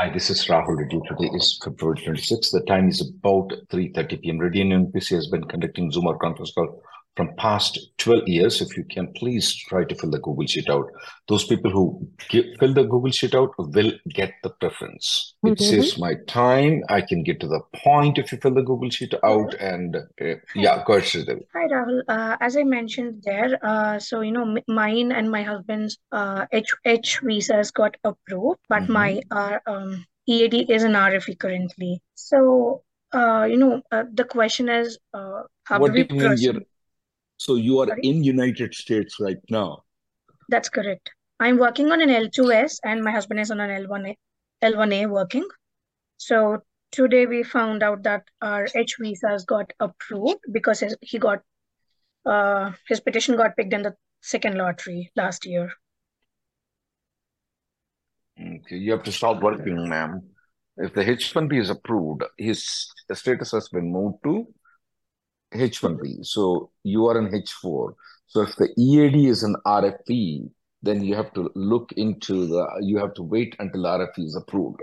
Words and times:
Hi, 0.00 0.08
this 0.08 0.30
is 0.30 0.46
Rahul 0.46 0.78
Reddy. 0.78 1.00
Today 1.08 1.28
is 1.34 1.58
February 1.64 1.96
26th. 1.96 2.52
The 2.52 2.62
time 2.68 2.88
is 2.88 3.00
about 3.00 3.50
3.30 3.68 4.22
p.m. 4.22 4.38
Reddy 4.38 4.60
and 4.60 4.92
NPC 4.92 5.16
has 5.16 5.26
been 5.26 5.42
conducting 5.42 5.90
Zoom 5.90 6.06
or 6.06 6.16
conference 6.16 6.52
call 6.52 6.80
from 7.18 7.34
past 7.36 7.78
12 7.98 8.28
years. 8.28 8.60
If 8.62 8.76
you 8.78 8.84
can, 8.84 9.12
please 9.14 9.54
try 9.68 9.84
to 9.84 9.94
fill 10.00 10.10
the 10.12 10.20
Google 10.20 10.46
Sheet 10.46 10.70
out. 10.70 10.86
Those 11.28 11.44
people 11.52 11.70
who 11.76 11.84
give, 12.28 12.46
fill 12.60 12.72
the 12.74 12.84
Google 12.84 13.10
Sheet 13.10 13.34
out 13.34 13.50
will 13.58 13.92
get 14.18 14.34
the 14.44 14.50
preference. 14.50 15.34
It 15.44 15.58
Mhm. 15.58 15.68
saves 15.70 15.98
my 15.98 16.12
time. 16.28 16.76
I 16.88 17.00
can 17.12 17.24
get 17.30 17.40
to 17.40 17.48
the 17.54 17.60
point 17.84 18.18
if 18.24 18.32
you 18.32 18.38
fill 18.44 18.54
the 18.60 18.62
Google 18.70 18.90
Sheet 18.98 19.14
out. 19.32 19.54
And 19.72 19.96
uh, 19.96 20.34
yeah, 20.54 20.84
go 20.86 20.94
ahead, 20.94 21.08
Sridevi. 21.10 21.44
Hi, 21.56 21.66
Rahul. 21.74 22.00
Uh, 22.16 22.36
as 22.40 22.56
I 22.56 22.64
mentioned 22.76 23.22
there, 23.30 23.58
uh, 23.72 23.98
so 23.98 24.20
you 24.20 24.32
know, 24.38 24.46
mine 24.68 25.12
and 25.22 25.30
my 25.38 25.42
husband's 25.42 25.98
uh, 26.12 26.46
H 26.52 26.74
H 26.84 27.18
visas 27.30 27.72
got 27.82 27.96
approved, 28.12 28.60
but 28.68 28.84
Mhm. 28.84 28.98
my 29.00 29.10
uh, 29.42 29.58
um, 29.66 30.04
EAD 30.26 30.64
is 30.78 30.84
an 30.84 30.96
RFE 31.02 31.38
currently. 31.46 31.92
So, 32.14 32.82
uh, 33.12 33.46
you 33.50 33.56
know, 33.56 33.82
uh, 33.90 34.04
the 34.12 34.24
question 34.24 34.68
is, 34.68 34.98
uh, 35.14 35.42
how 35.64 35.78
What 35.80 35.92
do 35.92 35.94
do 35.94 36.02
we 36.02 36.06
you 36.08 36.20
mean 36.20 36.28
proceed? 36.28 36.44
you're, 36.54 36.62
so 37.38 37.54
you 37.54 37.78
are 37.80 37.86
Sorry? 37.86 38.00
in 38.02 38.22
United 38.22 38.74
States 38.74 39.16
right 39.18 39.38
now? 39.48 39.84
That's 40.48 40.68
correct. 40.68 41.10
I'm 41.40 41.56
working 41.56 41.90
on 41.92 42.02
an 42.02 42.08
L2S, 42.08 42.80
and 42.84 43.02
my 43.02 43.12
husband 43.12 43.40
is 43.40 43.50
on 43.50 43.60
an 43.60 43.70
L1A, 43.84 44.14
L1A 44.62 45.08
working. 45.08 45.46
So 46.16 46.58
today 46.90 47.26
we 47.26 47.44
found 47.44 47.82
out 47.82 48.02
that 48.02 48.24
our 48.42 48.66
H 48.74 48.96
visas 49.00 49.44
got 49.44 49.72
approved 49.78 50.40
because 50.50 50.80
his, 50.80 50.96
he 51.00 51.18
got 51.18 51.40
uh, 52.26 52.72
his 52.88 53.00
petition 53.00 53.36
got 53.36 53.56
picked 53.56 53.72
in 53.72 53.82
the 53.82 53.94
second 54.20 54.58
lottery 54.58 55.10
last 55.14 55.46
year. 55.46 55.70
Okay, 58.40 58.76
you 58.76 58.92
have 58.92 59.04
to 59.04 59.12
stop 59.12 59.40
working, 59.42 59.88
ma'am. 59.88 60.22
If 60.76 60.94
the 60.94 61.08
H-1B 61.08 61.60
is 61.60 61.70
approved, 61.70 62.22
his 62.36 62.88
status 63.12 63.50
has 63.50 63.68
been 63.68 63.90
moved 63.90 64.18
to 64.22 64.46
H-1B. 65.52 66.24
So 66.26 66.70
you 66.84 67.06
are 67.06 67.18
in 67.18 67.34
H-4. 67.34 67.94
So 68.26 68.42
if 68.42 68.54
the 68.56 68.68
EAD 68.78 69.28
is 69.28 69.42
an 69.42 69.56
RFE, 69.66 70.50
then 70.82 71.02
you 71.02 71.14
have 71.14 71.32
to 71.34 71.50
look 71.54 71.92
into 71.92 72.46
the, 72.46 72.66
you 72.80 72.98
have 72.98 73.14
to 73.14 73.22
wait 73.22 73.56
until 73.58 73.82
RFE 73.82 74.18
is 74.18 74.36
approved. 74.36 74.80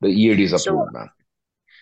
The 0.00 0.08
EAD 0.08 0.40
is 0.40 0.50
So, 0.50 0.56
approved, 0.56 0.92
ma'am. 0.92 1.08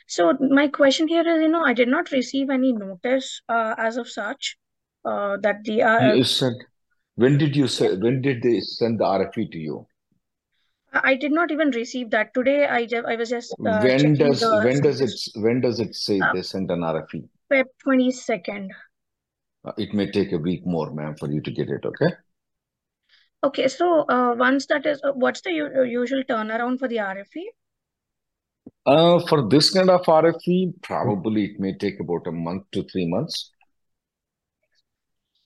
so 0.06 0.34
my 0.50 0.68
question 0.68 1.08
here 1.08 1.26
is, 1.26 1.40
you 1.42 1.48
know, 1.48 1.64
I 1.64 1.72
did 1.72 1.88
not 1.88 2.10
receive 2.12 2.50
any 2.50 2.72
notice 2.72 3.40
uh, 3.48 3.74
as 3.78 3.96
of 3.96 4.08
such 4.08 4.56
uh, 5.04 5.38
that 5.38 5.64
the 5.64 5.82
uh, 5.82 6.12
You 6.14 6.24
said, 6.24 6.52
when 7.14 7.38
did 7.38 7.56
you 7.56 7.66
say, 7.66 7.96
when 7.96 8.20
did 8.20 8.42
they 8.42 8.60
send 8.60 9.00
the 9.00 9.04
RFE 9.04 9.50
to 9.52 9.58
you? 9.58 9.86
I 10.92 11.14
did 11.14 11.32
not 11.32 11.50
even 11.50 11.70
receive 11.70 12.10
that 12.10 12.34
today. 12.34 12.66
I 12.66 12.86
I 13.06 13.16
was 13.16 13.30
just 13.30 13.52
uh, 13.64 13.80
When 13.80 14.14
does, 14.14 14.42
when 14.42 14.80
does 14.82 15.00
it, 15.00 15.40
when 15.40 15.60
does 15.60 15.78
it 15.78 15.94
say 15.94 16.20
Uh, 16.20 16.32
they 16.34 16.42
sent 16.42 16.70
an 16.70 16.80
RFE? 16.80 17.28
Feb 17.50 17.66
22nd. 17.84 18.70
Uh, 19.64 19.72
It 19.76 19.92
may 19.92 20.10
take 20.10 20.32
a 20.32 20.38
week 20.38 20.64
more, 20.66 20.90
ma'am, 20.92 21.16
for 21.16 21.30
you 21.30 21.40
to 21.42 21.50
get 21.50 21.68
it, 21.68 21.84
okay? 21.84 22.12
Okay, 23.42 23.68
so 23.68 24.02
uh, 24.08 24.34
once 24.36 24.66
that 24.66 24.86
is, 24.86 25.00
uh, 25.02 25.12
what's 25.12 25.40
the 25.40 25.50
usual 25.50 26.22
turnaround 26.24 26.78
for 26.78 26.88
the 26.88 26.96
RFE? 26.96 27.44
Uh, 28.86 29.18
for 29.26 29.48
this 29.48 29.70
kind 29.70 29.90
of 29.90 30.04
RFE, 30.04 30.74
probably 30.82 31.44
it 31.44 31.60
may 31.60 31.76
take 31.76 32.00
about 32.00 32.26
a 32.26 32.32
month 32.32 32.64
to 32.72 32.84
three 32.84 33.06
months. 33.06 33.50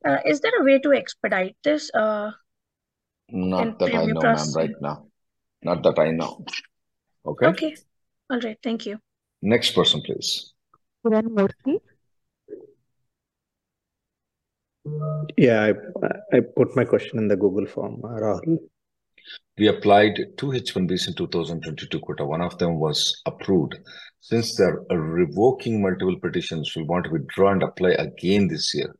Uh, 0.06 0.18
is 0.26 0.40
there 0.40 0.52
a 0.60 0.64
way 0.64 0.78
to 0.80 0.92
expedite 0.92 1.56
this 1.64 1.90
uh, 1.94 2.30
Not 3.30 3.78
that 3.78 3.94
I 3.94 4.04
know, 4.06 4.20
ma'am, 4.20 4.20
processing? 4.20 4.54
right 4.54 4.74
now. 4.82 5.06
Not 5.62 5.82
that 5.84 5.98
I 5.98 6.10
know. 6.10 6.44
Okay. 7.24 7.46
Okay, 7.46 7.76
all 8.28 8.40
right, 8.40 8.58
thank 8.62 8.84
you. 8.86 8.98
Next 9.40 9.70
person, 9.70 10.02
please. 10.02 10.52
Kiran 11.04 11.28
Murthy. 11.28 11.80
Yeah, 15.36 15.72
I, 16.02 16.36
I 16.36 16.40
put 16.56 16.76
my 16.76 16.84
question 16.84 17.18
in 17.18 17.28
the 17.28 17.36
Google 17.36 17.66
form, 17.66 18.02
Rahul. 18.02 18.58
We 19.56 19.68
applied 19.68 20.18
two 20.36 20.52
H-1Bs 20.52 21.08
in 21.08 21.14
2022 21.14 22.00
quota. 22.00 22.24
One 22.24 22.42
of 22.42 22.58
them 22.58 22.78
was 22.78 23.22
approved. 23.24 23.78
Since 24.20 24.56
they're 24.56 24.80
revoking 24.90 25.80
multiple 25.80 26.18
petitions, 26.18 26.74
we 26.76 26.82
want 26.82 27.04
to 27.04 27.10
withdraw 27.10 27.52
and 27.52 27.62
apply 27.62 27.90
again 27.90 28.48
this 28.48 28.74
year. 28.74 28.94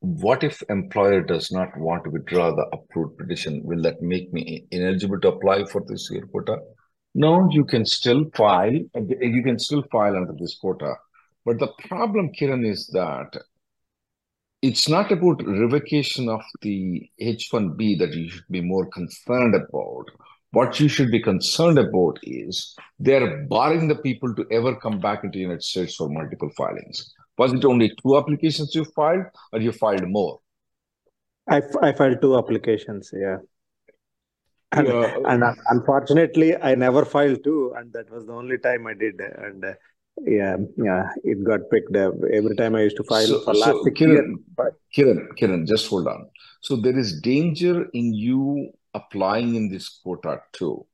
What 0.00 0.42
if 0.42 0.62
employer 0.68 1.22
does 1.22 1.52
not 1.52 1.76
want 1.78 2.04
to 2.04 2.10
withdraw 2.10 2.54
the 2.54 2.66
approved 2.72 3.18
petition? 3.18 3.62
Will 3.64 3.82
that 3.82 4.02
make 4.02 4.32
me 4.32 4.66
ineligible 4.70 5.20
to 5.20 5.28
apply 5.28 5.64
for 5.66 5.82
this 5.86 6.08
year 6.10 6.26
quota? 6.26 6.58
No, 7.14 7.48
you 7.50 7.64
can 7.64 7.84
still 7.84 8.24
file. 8.34 8.72
You 8.72 9.42
can 9.42 9.58
still 9.58 9.84
file 9.92 10.16
under 10.16 10.34
this 10.38 10.58
quota. 10.60 10.94
But 11.44 11.58
the 11.58 11.68
problem, 11.88 12.32
Kiran, 12.38 12.66
is 12.68 12.86
that 12.88 13.36
it's 14.66 14.88
not 14.88 15.12
about 15.12 15.46
revocation 15.46 16.30
of 16.30 16.42
the 16.62 17.10
H-1B 17.18 17.98
that 17.98 18.14
you 18.14 18.30
should 18.30 18.48
be 18.50 18.62
more 18.62 18.86
concerned 18.86 19.54
about. 19.54 20.06
What 20.52 20.80
you 20.80 20.88
should 20.88 21.10
be 21.10 21.20
concerned 21.20 21.78
about 21.78 22.18
is 22.22 22.74
they're 22.98 23.44
barring 23.44 23.88
the 23.88 23.96
people 23.96 24.34
to 24.34 24.46
ever 24.50 24.74
come 24.74 25.00
back 25.00 25.22
into 25.22 25.36
the 25.36 25.42
United 25.42 25.64
States 25.64 25.96
for 25.96 26.08
multiple 26.08 26.48
filings. 26.56 27.12
Was 27.36 27.52
it 27.52 27.64
only 27.66 27.92
two 28.02 28.16
applications 28.16 28.74
you 28.74 28.86
filed, 28.86 29.26
or 29.52 29.60
you 29.60 29.72
filed 29.72 30.08
more? 30.08 30.40
I, 31.46 31.58
f- 31.58 31.82
I 31.82 31.92
filed 31.92 32.22
two 32.22 32.38
applications, 32.38 33.12
yeah. 33.14 33.38
And, 34.72 34.88
Yeah, 34.88 35.16
and 35.26 35.44
unfortunately, 35.68 36.56
I 36.56 36.74
never 36.74 37.04
filed 37.04 37.44
two, 37.44 37.74
and 37.76 37.92
that 37.92 38.10
was 38.10 38.24
the 38.24 38.32
only 38.32 38.56
time 38.58 38.86
I 38.86 38.94
did. 38.94 39.20
And 39.20 39.62
uh, 39.62 39.74
yeah, 40.22 40.56
yeah, 40.76 41.10
it 41.22 41.44
got 41.44 41.60
picked 41.70 41.96
up. 41.96 42.14
Every 42.32 42.56
time 42.56 42.74
I 42.74 42.82
used 42.82 42.96
to 42.96 43.04
file 43.04 43.26
So, 43.26 43.40
for 43.40 43.54
last 43.54 43.70
so. 43.70 43.84
Kiran, 43.84 44.34
Kiran, 44.96 45.28
Kiran, 45.38 45.66
just 45.66 45.88
hold 45.88 46.06
on. 46.06 46.28
So 46.60 46.76
there 46.76 46.98
is 46.98 47.20
danger 47.20 47.88
in 47.92 48.14
you 48.14 48.70
applying 48.94 49.54
in 49.54 49.68
this 49.70 49.88
quota 50.02 50.40
too, 50.52 50.86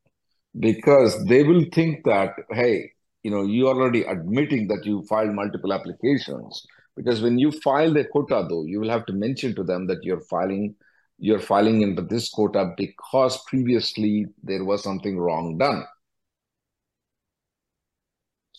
because 0.59 1.23
they 1.25 1.43
will 1.43 1.65
think 1.71 2.03
that, 2.05 2.33
hey, 2.51 2.91
you 3.23 3.31
know, 3.31 3.43
you 3.43 3.67
are 3.67 3.75
already 3.75 4.03
admitting 4.03 4.67
that 4.67 4.85
you 4.85 5.03
filed 5.03 5.33
multiple 5.33 5.71
applications. 5.71 6.65
Because 6.97 7.21
when 7.21 7.37
you 7.37 7.51
file 7.51 7.93
the 7.93 8.03
quota, 8.03 8.45
though, 8.49 8.65
you 8.65 8.79
will 8.79 8.89
have 8.89 9.05
to 9.05 9.13
mention 9.13 9.55
to 9.55 9.63
them 9.63 9.87
that 9.87 10.03
you're 10.03 10.21
filing, 10.21 10.75
you're 11.19 11.39
filing 11.39 11.81
into 11.83 12.01
this 12.01 12.29
quota 12.29 12.73
because 12.75 13.41
previously 13.45 14.25
there 14.43 14.65
was 14.65 14.83
something 14.83 15.17
wrong 15.17 15.57
done. 15.57 15.85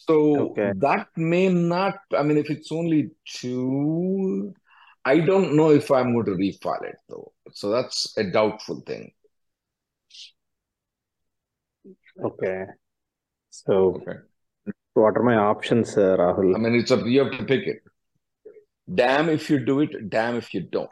So 0.09 0.51
okay, 0.51 0.73
that 0.79 1.09
may 1.17 1.49
not, 1.49 1.99
I 2.17 2.23
mean, 2.23 2.37
if 2.37 2.51
it's 2.51 2.73
only 2.73 3.11
two, 3.25 4.53
I 5.05 5.21
don't 5.21 5.55
know 5.55 5.71
if 5.71 5.91
I'm 5.91 6.13
going 6.13 6.27
to 6.27 6.33
refile 6.33 6.85
it 6.85 6.97
though. 7.09 7.33
So 7.53 7.71
that's 7.71 8.17
a 8.17 8.25
doubtful 8.25 8.81
thing. 8.81 9.13
okay. 12.25 12.65
So, 13.51 13.75
Okay. 13.97 14.19
what 14.95 15.17
are 15.17 15.23
my 15.23 15.37
options, 15.37 15.97
uh, 15.97 16.17
I 16.17 16.59
mean, 16.59 16.75
it's 16.75 16.91
up, 16.91 17.05
you 17.05 17.25
have 17.25 17.39
to 17.39 17.45
pick 17.45 17.67
it. 17.67 17.83
Damn 18.93 19.29
if 19.29 19.49
you 19.51 19.65
do 19.65 19.81
it, 19.81 20.11
damn 20.11 20.37
if 20.37 20.53
you 20.53 20.63
don't. 20.63 20.91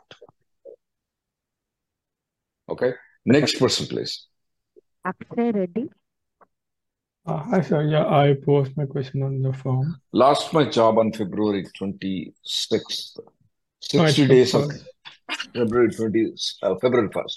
Okay. 2.68 2.92
Next 3.24 3.58
person, 3.58 3.86
please. 3.86 4.26
Akshay 5.04 5.50
Reddy. 5.50 5.90
Hi, 7.38 7.60
sir. 7.60 7.82
Yeah, 7.82 8.06
I 8.06 8.34
post 8.44 8.76
my 8.76 8.86
question 8.86 9.22
on 9.22 9.42
the 9.42 9.52
form. 9.52 9.96
Lost 10.12 10.52
my 10.52 10.64
job 10.64 10.98
on 10.98 11.12
February 11.12 11.64
26th. 11.78 13.18
60 13.80 14.00
it's 14.02 14.16
days 14.16 14.54
of. 14.54 14.70
February 15.54 15.90
20, 15.90 16.32
uh, 16.62 16.74
February 16.76 17.08
1st. 17.08 17.36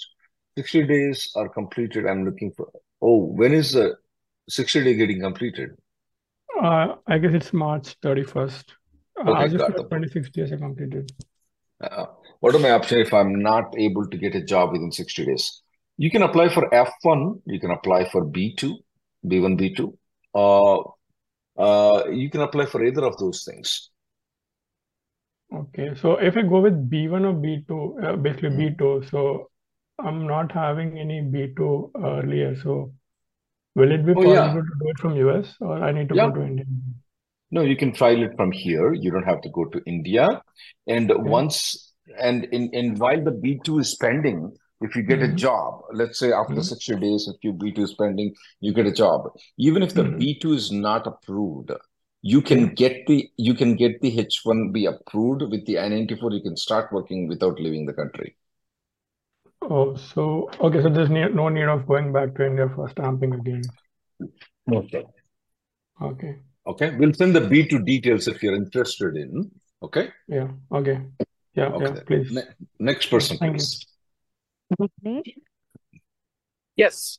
60 0.58 0.86
days 0.86 1.32
are 1.36 1.48
completed. 1.48 2.06
I'm 2.06 2.24
looking 2.24 2.52
for. 2.52 2.68
Oh, 3.00 3.24
when 3.24 3.52
is 3.52 3.72
the 3.72 3.96
60 4.48 4.84
day 4.84 4.94
getting 4.94 5.20
completed? 5.20 5.70
Uh, 6.60 6.94
I 7.06 7.18
guess 7.18 7.32
it's 7.34 7.52
March 7.52 7.96
31st. 8.00 8.64
Uh, 9.18 9.30
Okay, 9.30 9.44
as 9.44 9.52
of 9.54 9.58
got 9.60 9.70
now, 9.70 9.76
the 9.76 9.88
26 9.88 10.30
days 10.30 10.52
are 10.52 10.58
completed. 10.58 11.12
Uh, 11.80 12.06
what 12.40 12.54
are 12.54 12.58
my 12.58 12.70
options 12.70 13.06
if 13.06 13.14
I'm 13.14 13.40
not 13.40 13.74
able 13.78 14.06
to 14.06 14.16
get 14.16 14.34
a 14.34 14.42
job 14.42 14.72
within 14.72 14.90
60 14.90 15.26
days? 15.26 15.62
You 15.96 16.10
can 16.10 16.22
apply 16.22 16.48
for 16.48 16.68
F1, 16.70 17.42
you 17.46 17.60
can 17.60 17.70
apply 17.70 18.08
for 18.08 18.24
B2, 18.24 18.74
B1, 19.26 19.56
B2. 19.56 19.98
Uh, 20.34 20.80
uh, 21.58 22.04
you 22.10 22.30
can 22.30 22.42
apply 22.42 22.66
for 22.66 22.84
either 22.84 23.04
of 23.04 23.18
those 23.18 23.44
things. 23.44 23.90
Okay, 25.50 25.94
so 25.94 26.16
if 26.16 26.36
I 26.36 26.42
go 26.42 26.60
with 26.60 26.90
B1 26.90 27.24
or 27.24 27.32
B2, 27.32 27.98
uh, 28.02 28.16
basically 28.16 28.50
Hmm. 28.50 28.68
B2, 28.68 29.02
so 29.10 29.50
I'm 29.98 30.26
not 30.26 30.52
having 30.52 30.98
any 30.98 31.22
B2 31.22 31.90
earlier. 31.96 32.54
So 32.56 32.92
will 33.76 33.92
it 33.92 34.06
be 34.06 34.14
Oh, 34.14 34.22
yeah. 34.22 34.56
possible 34.56 34.62
to 34.62 34.74
do 34.80 34.90
it 34.90 34.98
from 35.00 35.16
US 35.16 35.56
or 35.60 35.82
I 35.82 35.92
need 35.92 36.08
to 36.10 36.16
Yeah. 36.16 36.26
go 36.26 36.32
to 36.32 36.42
India? 36.42 36.66
No, 37.50 37.62
you 37.62 37.76
can 37.76 37.94
file 37.94 38.22
it 38.22 38.36
from 38.36 38.52
here. 38.52 38.92
You 38.92 39.10
don't 39.10 39.24
have 39.24 39.40
to 39.42 39.48
go 39.50 39.64
to 39.66 39.80
India. 39.86 40.42
And 40.86 41.10
Okay. 41.16 41.30
once, 41.30 41.92
and 42.18 42.44
in, 42.44 42.70
in 42.74 42.96
while 42.96 43.22
the 43.22 43.30
B2 43.30 43.78
is 43.78 43.94
pending, 43.94 44.56
if 44.80 44.96
you 44.96 45.02
get 45.02 45.22
a 45.22 45.28
Mhm. 45.28 45.36
job, 45.36 45.82
let's 45.92 46.18
say 46.18 46.32
after 46.32 46.60
Mhm. 46.60 46.64
60 46.64 46.96
days, 46.96 47.28
if 47.28 47.42
your 47.42 47.54
B2 47.54 47.82
is 47.82 47.94
pending, 47.94 48.34
you 48.60 48.72
get 48.72 48.86
a 48.86 48.92
job. 48.92 49.36
Even 49.56 49.82
if 49.82 49.94
the 49.94 50.04
Mhm. 50.04 50.18
B2 50.18 50.52
is 50.52 50.72
not 50.72 51.06
approved, 51.06 51.72
you 52.22 52.40
can 52.40 52.74
get 52.74 53.06
the 53.06 53.30
you 53.36 53.54
can 53.54 53.76
get 53.76 54.00
the 54.00 54.10
H1B 54.18 54.86
approved 54.86 55.42
with 55.42 55.66
the 55.66 55.78
I-94. 55.78 56.32
You 56.32 56.40
can 56.40 56.56
start 56.56 56.92
working 56.92 57.28
without 57.28 57.60
leaving 57.60 57.86
the 57.86 57.92
country. 57.92 58.36
Oh, 59.62 59.94
so 59.96 60.50
okay, 60.60 60.82
so 60.82 60.88
there's 60.90 61.10
ne 61.10 61.28
no 61.28 61.48
need 61.48 61.68
of 61.68 61.86
going 61.86 62.12
back 62.12 62.34
to 62.34 62.46
India 62.46 62.68
for 62.74 62.88
stamping 62.88 63.34
again. 63.34 63.62
Okay. 64.72 65.04
Okay. 66.02 66.36
Okay. 66.66 66.96
We'll 66.96 67.12
send 67.12 67.34
the 67.34 67.40
B2 67.40 67.84
details 67.84 68.26
if 68.26 68.42
you're 68.42 68.54
interested 68.54 69.16
in. 69.16 69.50
Okay. 69.82 70.08
Yeah. 70.28 70.48
Okay. 70.72 71.00
Yeah. 71.54 71.68
Okay. 71.68 71.84
Yeah. 71.84 72.02
Please. 72.06 72.32
Ne 72.32 72.42
next 72.78 73.10
person, 73.10 73.38
Thank 73.38 73.60
you. 73.60 73.93
Please. 74.76 74.90
Vignesh? 75.04 75.34
Yes. 76.76 77.18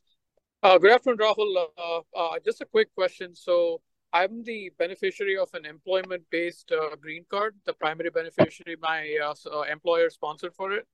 Uh, 0.64 0.78
good 0.78 0.92
afternoon, 0.92 1.20
Rahul. 1.20 1.66
Uh, 1.78 2.02
uh, 2.18 2.40
just 2.44 2.62
a 2.62 2.66
quick 2.66 2.94
question. 2.96 3.36
So 3.36 3.82
I'm 4.12 4.44
the 4.44 4.72
beneficiary 4.78 5.38
of 5.38 5.50
an 5.54 5.66
employment-based 5.66 6.72
uh, 6.72 6.96
green 6.96 7.26
card, 7.30 7.56
the 7.66 7.74
primary 7.74 8.10
beneficiary, 8.10 8.78
my 8.82 9.18
uh, 9.24 9.34
uh, 9.54 9.62
employer 9.64 10.10
sponsored 10.10 10.54
for 10.56 10.72
it. 10.72 10.88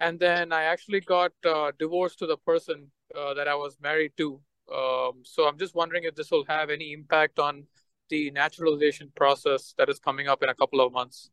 And 0.00 0.18
then 0.18 0.52
I 0.52 0.64
actually 0.64 1.00
got 1.00 1.32
uh, 1.46 1.72
divorced 1.78 2.18
to 2.18 2.26
the 2.26 2.36
person 2.36 2.90
uh, 3.16 3.34
that 3.34 3.46
I 3.48 3.54
was 3.54 3.76
married 3.80 4.12
to. 4.18 4.40
Um, 4.74 5.22
so 5.22 5.46
I'm 5.46 5.58
just 5.58 5.74
wondering 5.74 6.04
if 6.04 6.14
this 6.14 6.30
will 6.30 6.44
have 6.46 6.68
any 6.70 6.92
impact 6.92 7.38
on 7.38 7.66
the 8.08 8.30
naturalization 8.30 9.12
process 9.14 9.74
that 9.78 9.88
is 9.88 9.98
coming 9.98 10.28
up 10.28 10.42
in 10.42 10.48
a 10.48 10.54
couple 10.54 10.80
of 10.80 10.92
months. 10.92 11.30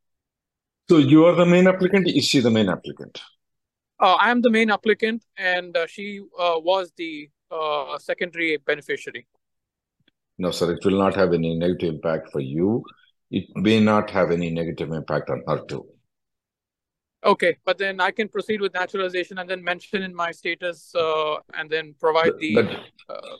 So 0.89 0.97
you 0.97 1.25
are 1.25 1.35
the 1.35 1.45
main 1.45 1.67
applicant. 1.67 2.07
Is 2.07 2.25
she 2.25 2.39
the 2.39 2.51
main 2.51 2.69
applicant? 2.69 3.21
Uh, 4.01 4.15
I 4.15 4.31
am 4.31 4.41
the 4.41 4.49
main 4.49 4.71
applicant, 4.71 5.25
and 5.37 5.77
uh, 5.77 5.85
she 5.87 6.19
uh, 6.39 6.59
was 6.59 6.91
the 6.97 7.29
uh, 7.51 7.97
secondary 7.99 8.57
beneficiary. 8.57 9.27
No, 10.37 10.51
sir. 10.51 10.73
It 10.73 10.83
will 10.83 10.97
not 10.97 11.15
have 11.15 11.33
any 11.33 11.55
negative 11.55 11.93
impact 11.95 12.31
for 12.31 12.39
you. 12.39 12.83
It 13.29 13.45
may 13.55 13.79
not 13.79 14.09
have 14.09 14.31
any 14.31 14.49
negative 14.49 14.91
impact 14.91 15.29
on 15.29 15.43
her 15.47 15.63
too. 15.65 15.85
Okay, 17.23 17.57
but 17.63 17.77
then 17.77 17.99
I 18.01 18.09
can 18.09 18.27
proceed 18.27 18.61
with 18.61 18.73
naturalization 18.73 19.37
and 19.37 19.47
then 19.47 19.63
mention 19.63 20.01
in 20.01 20.15
my 20.15 20.31
status 20.31 20.93
uh, 20.95 21.35
and 21.53 21.69
then 21.69 21.93
provide 21.99 22.33
The, 22.39 22.55
the. 22.55 23.13
Uh, 23.13 23.35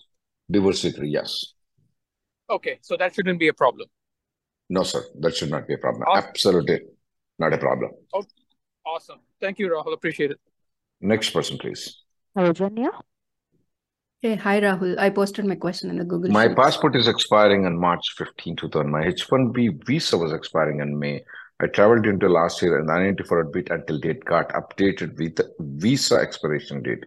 divorce 0.49 0.81
decree, 0.83 1.09
yes. 1.09 1.53
okay, 2.49 2.77
so 2.81 2.95
that 2.97 3.15
shouldn't 3.15 3.39
be 3.39 3.47
a 3.47 3.53
problem. 3.53 3.87
No, 4.69 4.83
sir. 4.83 5.03
That 5.19 5.35
should 5.35 5.49
not 5.49 5.67
be 5.67 5.73
a 5.73 5.77
problem. 5.77 6.03
Awesome. 6.07 6.29
Absolutely 6.29 6.79
not 7.39 7.53
a 7.53 7.57
problem. 7.57 7.91
Oh, 8.13 8.23
awesome. 8.85 9.19
Thank 9.39 9.59
you, 9.59 9.67
Rahul. 9.69 9.93
Appreciate 9.93 10.31
it. 10.31 10.39
Next 11.01 11.31
person, 11.31 11.57
please. 11.57 12.03
Rajanya? 12.37 12.89
Hey, 14.21 14.35
hi 14.35 14.61
Rahul. 14.61 14.99
I 14.99 15.09
posted 15.09 15.45
my 15.45 15.55
question 15.55 15.89
in 15.89 15.97
the 15.97 16.05
Google 16.05 16.29
My 16.29 16.45
Sheets. 16.45 16.55
passport 16.55 16.95
is 16.95 17.07
expiring 17.07 17.65
on 17.65 17.75
March 17.79 18.13
15, 18.17 18.55
2000. 18.55 18.91
My 18.91 19.03
H1B 19.05 19.83
visa 19.85 20.15
was 20.15 20.31
expiring 20.31 20.79
in 20.79 20.97
May. 20.97 21.23
I 21.59 21.67
traveled 21.67 22.05
into 22.05 22.29
last 22.29 22.61
year 22.61 22.77
and 22.79 22.87
the 22.87 22.93
I-94 22.93 23.51
bit 23.51 23.69
until 23.71 23.99
date 23.99 24.23
got 24.25 24.49
updated 24.49 25.17
with 25.17 25.35
the 25.35 25.51
visa 25.59 26.15
expiration 26.15 26.83
date. 26.83 27.03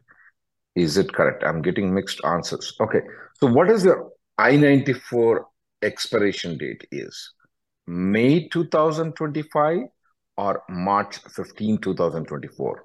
Is 0.75 0.96
it 0.96 1.12
correct? 1.12 1.44
I'm 1.44 1.62
getting 1.62 1.94
mixed 1.94 2.20
answers. 2.25 2.75
Okay. 2.81 3.00
So 3.41 3.46
what 3.46 3.70
is 3.70 3.85
your 3.85 4.11
I-94 4.38 5.44
expiration 5.82 6.58
date 6.58 6.87
is? 6.91 7.32
May 7.87 8.49
2025 8.49 9.79
or 10.37 10.62
March 10.69 11.19
15, 11.19 11.79
2024? 11.79 12.85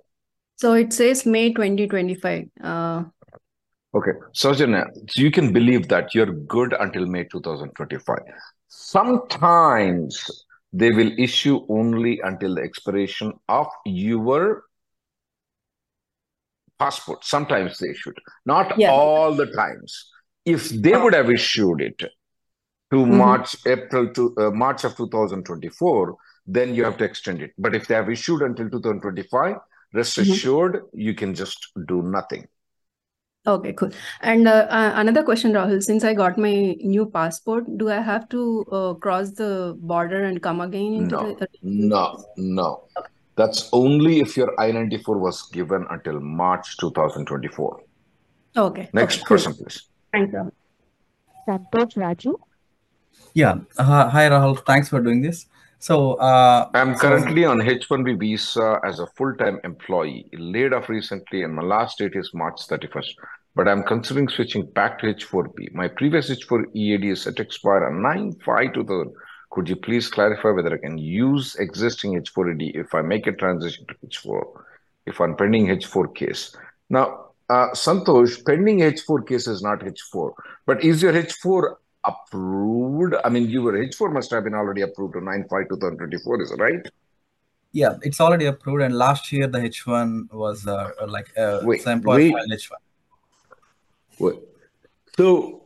So 0.59 0.73
it 0.73 0.91
says 0.91 1.25
May 1.25 1.53
2025. 1.53 2.49
Uh, 2.61 3.03
Okay, 3.95 4.11
Sajana, 4.35 4.85
so 5.09 5.19
you 5.19 5.31
can 5.31 5.51
believe 5.51 5.87
that 5.87 6.13
you're 6.13 6.31
good 6.31 6.75
until 6.79 7.07
May 7.07 7.23
2025. 7.23 8.19
Sometimes 8.67 10.45
they 10.71 10.91
will 10.91 11.11
issue 11.17 11.65
only 11.69 12.19
until 12.23 12.53
the 12.55 12.61
expiration 12.61 13.33
of 13.47 13.65
your 13.85 14.65
passport. 16.77 17.25
Sometimes 17.25 17.79
they 17.79 17.89
issued, 17.89 18.19
not 18.45 18.77
yeah. 18.77 18.91
all 18.91 19.33
the 19.33 19.47
times. 19.47 20.11
If 20.45 20.69
they 20.69 20.95
would 20.95 21.15
have 21.15 21.31
issued 21.31 21.81
it 21.81 21.97
to 22.91 22.97
Mhm. 22.97 23.17
March, 23.17 23.55
April 23.65 24.13
to 24.13 24.35
uh, 24.37 24.51
March 24.51 24.83
of 24.83 24.95
2024, 24.97 26.15
then 26.45 26.75
you 26.75 26.83
have 26.83 26.97
to 26.97 27.05
extend 27.05 27.41
it. 27.41 27.53
But 27.57 27.73
if 27.73 27.87
they 27.87 27.95
have 27.95 28.09
issued 28.11 28.43
until 28.43 28.69
2025, 28.69 29.55
rest 29.93 30.17
Mhm. 30.17 30.31
assured 30.31 30.81
you 30.93 31.13
can 31.13 31.33
just 31.33 31.67
do 31.87 32.01
nothing. 32.01 32.47
Okay, 33.47 33.73
cool. 33.73 33.91
And 34.21 34.47
uh, 34.47 34.67
uh, 34.69 34.91
another 34.95 35.23
question, 35.23 35.53
Rahul. 35.53 35.81
Since 35.81 36.03
I 36.03 36.13
got 36.13 36.37
my 36.37 36.75
new 36.83 37.05
passport, 37.05 37.65
do 37.77 37.89
I 37.89 38.01
have 38.01 38.27
to 38.29 38.65
uh, 38.71 38.93
cross 38.95 39.31
the 39.31 39.75
border 39.79 40.23
and 40.23 40.41
come 40.43 40.61
again 40.61 40.93
into 40.93 41.15
No, 41.15 41.35
the? 41.35 41.47
no, 41.61 42.23
no. 42.37 42.83
That's 43.35 43.69
only 43.71 44.19
if 44.19 44.35
your 44.35 44.53
I-94 44.59 45.17
was 45.17 45.43
given 45.53 45.87
until 45.89 46.19
March 46.19 46.75
2024. 46.77 47.79
Okay, 48.57 48.89
Next 48.93 49.15
okay, 49.15 49.23
cool. 49.25 49.37
person, 49.37 49.53
please. 49.53 49.83
Thank 50.11 50.33
you. 50.33 50.51
Santosh 51.47 51.95
Raju? 51.95 52.35
Yeah. 53.33 53.59
Uh, 53.77 54.09
hi, 54.09 54.29
Rahul. 54.29 54.59
Thanks 54.65 54.89
for 54.89 54.99
doing 54.99 55.21
this. 55.21 55.45
So, 55.81 56.15
uh, 56.15 56.69
I'm 56.73 56.93
so 56.95 57.01
currently 57.01 57.45
on 57.45 57.61
H-1B 57.61 58.19
visa 58.19 58.81
as 58.83 58.99
a 58.99 59.07
full-time 59.07 59.61
employee, 59.63 60.29
laid 60.33 60.73
off 60.73 60.89
recently, 60.89 61.43
and 61.43 61.55
my 61.55 61.61
last 61.61 61.99
date 61.99 62.15
is 62.15 62.31
March 62.33 62.67
31st. 62.67 63.15
But 63.55 63.69
I'm 63.69 63.83
considering 63.83 64.27
switching 64.27 64.65
back 64.65 64.99
to 64.99 65.07
H-4B. 65.07 65.73
My 65.73 65.87
previous 65.87 66.29
H-4 66.29 66.65
EAD 66.75 67.05
is 67.05 67.21
set 67.21 67.37
to 67.37 67.43
expire 67.43 67.85
on 67.85 68.01
9/5/2000. 68.01 69.13
Could 69.51 69.69
you 69.69 69.77
please 69.77 70.09
clarify 70.09 70.49
whether 70.49 70.73
I 70.73 70.77
can 70.79 70.97
use 70.97 71.55
existing 71.55 72.17
H-4 72.17 72.51
EAD 72.51 72.75
if 72.75 72.93
I 72.93 73.01
make 73.01 73.25
a 73.27 73.31
transition 73.31 73.85
to 73.87 73.95
H-4, 74.03 74.43
if 75.05 75.21
I'm 75.21 75.35
pending 75.37 75.69
H-4 75.69 76.13
case? 76.13 76.57
Now, 76.89 77.05
uh, 77.49 77.69
Santosh, 77.69 78.45
pending 78.45 78.81
H-4 78.81 79.25
case 79.25 79.47
is 79.47 79.63
not 79.63 79.87
H-4, 79.87 80.33
but 80.65 80.83
is 80.83 81.01
your 81.01 81.15
H-4 81.15 81.75
approved? 82.11 83.15
I 83.23 83.29
mean, 83.29 83.49
your 83.49 83.75
H-4 83.81 84.11
must 84.11 84.31
have 84.31 84.43
been 84.43 84.53
already 84.53 84.81
approved 84.81 85.13
to 85.13 85.21
9/5/2024, 85.21 86.41
is 86.41 86.51
it 86.51 86.59
right? 86.59 86.85
yeah, 87.71 87.97
it's 88.01 88.19
already 88.19 88.45
approved. 88.45 88.81
And 88.81 88.95
last 88.97 89.31
year, 89.31 89.47
the 89.47 89.59
H1 89.59 90.33
was 90.33 90.65
uh, 90.65 90.91
like 91.07 91.29
uh, 91.37 91.59
Wait, 91.63 91.85
wait, 91.85 92.31
file 92.31 92.47
H1. 92.51 92.71
wait. 94.19 94.35
So, 95.17 95.63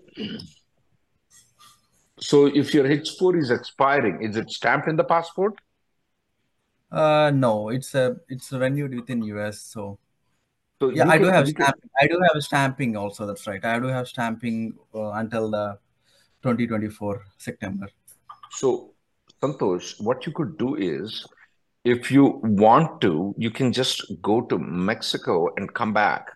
so 2.20 2.48
if 2.48 2.74
your 2.74 2.86
H4 2.86 3.40
is 3.40 3.52
expiring, 3.52 4.22
is 4.22 4.36
it 4.36 4.50
stamped 4.50 4.88
in 4.88 4.96
the 4.96 5.04
passport? 5.04 5.56
Uh, 6.92 7.32
no, 7.34 7.70
it's 7.70 7.96
a 7.96 8.18
it's 8.30 8.52
renewed 8.52 8.94
within 8.94 9.24
US. 9.24 9.62
So 9.62 9.98
So 10.80 10.90
yeah, 10.90 11.08
I 11.08 11.18
do 11.18 11.26
have 11.26 11.48
you 11.48 11.54
can 11.54 11.66
stamping. 11.66 11.90
I 12.00 12.08
do 12.08 12.20
have 12.28 12.44
stamping 12.44 12.98
also. 12.98 13.26
That's 13.26 13.48
right. 13.48 13.64
I 13.64 13.80
do 13.80 13.88
have 13.88 14.08
stamping 14.08 14.76
uh, 14.94 15.12
until 15.12 15.50
the 15.50 15.80
2024 16.44 17.24
September. 17.38 17.88
so 18.52 18.92
Santosh, 19.42 20.02
what 20.02 20.26
you 20.26 20.32
could 20.32 20.58
do 20.58 20.76
is 20.76 21.26
if 21.84 22.10
you 22.12 22.40
want 22.44 23.02
to, 23.02 23.34
you 23.38 23.52
can 23.52 23.74
just 23.74 24.04
go 24.22 24.42
to 24.42 24.58
Mexico 24.58 25.50
and 25.58 25.74
come 25.74 25.92
back, 25.94 26.28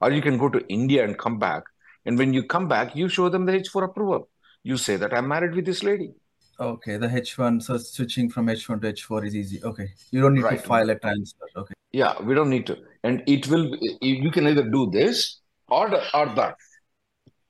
or 0.00 0.10
you 0.10 0.22
can 0.22 0.38
go 0.38 0.48
to 0.48 0.60
India 0.68 1.04
and 1.04 1.18
come 1.18 1.38
back. 1.38 1.64
And 2.06 2.16
when 2.16 2.32
you 2.32 2.42
come 2.44 2.66
back, 2.68 2.94
you 2.96 3.08
show 3.10 3.28
them 3.28 3.44
the 3.44 3.52
H4 3.52 3.84
approval. 3.84 4.28
You 4.62 4.78
say 4.78 4.96
that 4.96 5.12
I'm 5.12 5.28
married 5.28 5.54
with 5.54 5.66
this 5.66 5.82
lady. 5.82 6.12
Okay, 6.58 6.96
the 6.96 7.08
H1, 7.08 7.62
so 7.62 7.76
switching 7.76 8.30
from 8.30 8.46
H1 8.46 8.80
to 8.82 8.92
H4 8.94 9.26
is 9.26 9.36
easy. 9.36 9.62
Okay, 9.62 9.88
you 10.10 10.22
don't 10.22 10.34
need 10.34 10.44
Right. 10.44 10.58
to 10.62 10.66
file 10.66 10.88
a 10.88 10.98
transfer. 10.98 11.44
Okay. 11.56 11.74
Yeah, 11.92 12.14
we 12.22 12.34
don't 12.34 12.48
need 12.48 12.66
to. 12.68 12.78
And 13.04 13.22
it 13.26 13.48
will, 13.48 13.70
be- 13.72 13.98
you 14.00 14.30
can 14.30 14.46
either 14.46 14.66
do 14.78 14.88
this 14.90 15.40
or, 15.68 15.90
the, 15.90 16.00
or 16.16 16.26
that. 16.36 16.56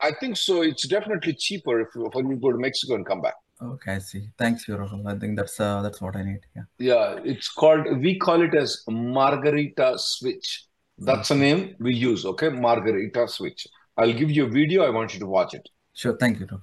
I 0.00 0.12
think 0.20 0.36
so. 0.36 0.62
It's 0.62 0.86
definitely 0.86 1.34
cheaper 1.34 1.80
if 1.80 1.88
you, 1.94 2.08
when 2.12 2.28
you 2.30 2.36
go 2.36 2.52
to 2.52 2.58
Mexico 2.58 2.94
and 2.94 3.06
come 3.06 3.20
back. 3.22 3.34
Okay, 3.62 3.94
I 3.94 3.98
see. 3.98 4.28
Thanks, 4.36 4.66
Rahul. 4.66 5.06
I 5.06 5.18
think 5.18 5.36
that's 5.36 5.58
uh 5.58 5.80
that's 5.82 6.00
what 6.02 6.14
I 6.16 6.22
need. 6.22 6.40
Yeah. 6.54 6.62
Yeah, 6.78 7.20
it's 7.24 7.48
called, 7.48 7.86
we 8.00 8.18
call 8.18 8.42
it 8.42 8.54
as 8.54 8.82
Margarita 8.88 9.94
Switch. 9.96 10.64
That's 10.98 11.30
a 11.30 11.34
name 11.34 11.74
we 11.78 11.94
use, 11.94 12.24
okay? 12.26 12.48
Margarita 12.50 13.26
Switch. 13.28 13.66
I'll 13.96 14.12
give 14.12 14.30
you 14.30 14.44
a 14.46 14.48
video. 14.48 14.84
I 14.84 14.90
want 14.90 15.14
you 15.14 15.20
to 15.20 15.26
watch 15.26 15.54
it. 15.54 15.66
Sure. 15.94 16.16
Thank 16.18 16.40
you, 16.40 16.46
Rahul. 16.46 16.60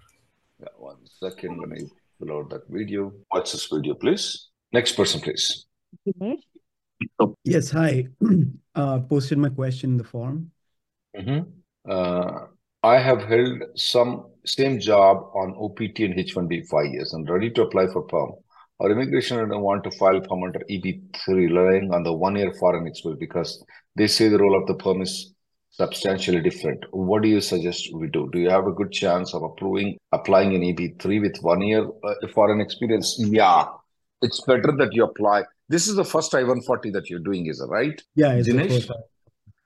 Yeah, 0.60 0.68
one 0.78 0.98
second 1.20 1.58
when 1.60 1.74
I 1.74 1.82
pull 2.20 2.38
out 2.38 2.50
that 2.52 2.68
video. 2.70 3.12
Watch 3.32 3.52
this 3.54 3.68
video, 3.68 3.96
please. 3.96 4.50
Next 4.72 4.94
person, 4.94 5.20
please. 5.20 5.66
Dinesh, 6.08 6.38
Yes, 7.44 7.72
hi. 7.72 8.08
Uh, 8.76 9.00
posted 9.02 9.38
my 9.38 9.50
question 9.50 9.92
in 9.92 9.98
the 9.98 10.04
forum. 10.04 10.50
Mhm. 11.16 11.46
Uh, 11.88 12.48
I 12.84 13.00
have 13.00 13.24
held 13.24 13.64
some 13.76 14.28
same 14.46 14.80
job 14.80 15.18
on 15.34 15.56
OPT 15.58 16.00
and 16.00 16.20
H-1B 16.20 16.68
five 16.68 16.92
years 16.92 17.14
and 17.14 17.30
ready 17.30 17.50
to 17.52 17.62
apply 17.62 17.88
for 17.88 18.02
perm. 18.02 18.34
Our 18.82 18.92
immigration 18.92 19.40
and 19.40 19.62
want 19.62 19.86
to 19.86 19.92
file 19.92 20.20
perm 20.20 20.44
under 20.44 20.60
EB3 20.70 21.28
relying 21.28 21.94
on 21.94 22.04
the 22.04 22.12
one-year 22.12 22.54
foreign 22.56 22.86
experience 22.86 23.20
because 23.20 23.64
they 23.96 24.08
say 24.08 24.28
the 24.28 24.38
role 24.38 24.60
of 24.60 24.68
the 24.68 24.74
perm 24.74 25.02
is 25.02 25.34
substantially 25.72 26.42
different. 26.42 26.84
What 26.92 27.24
do 27.24 27.30
you 27.30 27.40
suggest 27.40 27.90
we 27.94 28.08
do? 28.10 28.30
Do 28.34 28.40
you 28.40 28.50
have 28.50 28.68
a 28.68 28.72
good 28.72 28.92
chance 28.92 29.34
of 29.34 29.44
approving 29.44 29.98
applying 30.12 30.54
an 30.54 30.62
EB3 30.62 31.22
with 31.22 31.38
one 31.42 31.62
year 31.62 31.88
uh, 32.04 32.14
foreign 32.34 32.60
experience? 32.60 33.16
Yeah, 33.18 33.66
it's 34.22 34.42
better 34.42 34.74
that 34.78 34.90
you 34.92 35.06
apply. 35.06 35.44
This 35.70 35.88
is 35.88 35.96
the 35.96 36.04
first 36.04 36.36
I-140 36.36 36.92
that 36.94 37.10
you're 37.10 37.20
doing, 37.20 37.46
is 37.48 37.62
it 37.62 37.68
right? 37.68 38.00
Yeah, 38.16 38.36
Dinesh? 38.36 38.90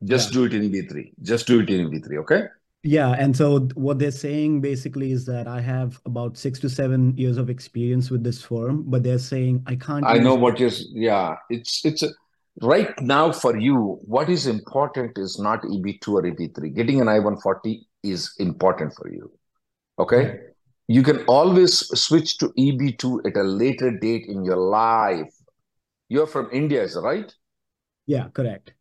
Just 0.03 0.29
Yeah. 0.29 0.33
do 0.33 0.43
it 0.45 0.53
in 0.53 0.61
EB3. 0.71 1.13
Just 1.23 1.47
do 1.47 1.59
it 1.61 1.69
in 1.71 1.89
EB3, 1.89 2.19
okay? 2.19 2.43
Yeah, 2.83 3.15
and 3.17 3.35
so 3.35 3.67
what 3.73 3.99
they're 3.99 4.11
saying 4.11 4.61
basically 4.61 5.11
is 5.11 5.25
that 5.25 5.47
I 5.47 5.59
have 5.61 5.99
about 6.05 6.37
six 6.37 6.59
to 6.59 6.69
seven 6.69 7.17
years 7.17 7.37
of 7.37 7.49
experience 7.49 8.09
with 8.09 8.23
this 8.23 8.41
firm, 8.41 8.83
but 8.87 9.03
they're 9.03 9.19
saying 9.19 9.63
I 9.65 9.75
can't 9.75 10.05
I 10.05 10.17
know 10.19 10.35
what 10.35 10.59
you're, 10.59 10.71
yeah, 10.93 11.35
it's, 11.49 11.83
it's 11.83 12.03
a, 12.03 12.09
right 12.61 12.99
now 13.01 13.31
for 13.31 13.57
you, 13.57 13.99
what 14.05 14.29
is 14.29 14.47
important 14.47 15.17
is 15.17 15.39
not 15.39 15.63
EB2 15.63 16.07
or 16.07 16.21
EB3. 16.23 16.75
Getting 16.75 17.01
an 17.01 17.09
I-140 17.09 17.79
is 18.03 18.33
important 18.39 18.93
for 18.93 19.11
you. 19.11 19.31
Okay? 19.99 20.39
You 20.87 21.03
can 21.03 21.25
always 21.25 21.79
switch 21.99 22.37
to 22.37 22.49
EB2 22.57 23.27
at 23.27 23.35
a 23.35 23.43
later 23.43 23.91
date 23.91 24.27
in 24.27 24.45
your 24.45 24.55
life. 24.57 25.33
You're 26.09 26.27
from 26.27 26.49
India, 26.53 26.83
is 26.83 26.97
right? 27.01 27.33
Yeah, 28.05 28.29
correct. 28.29 28.73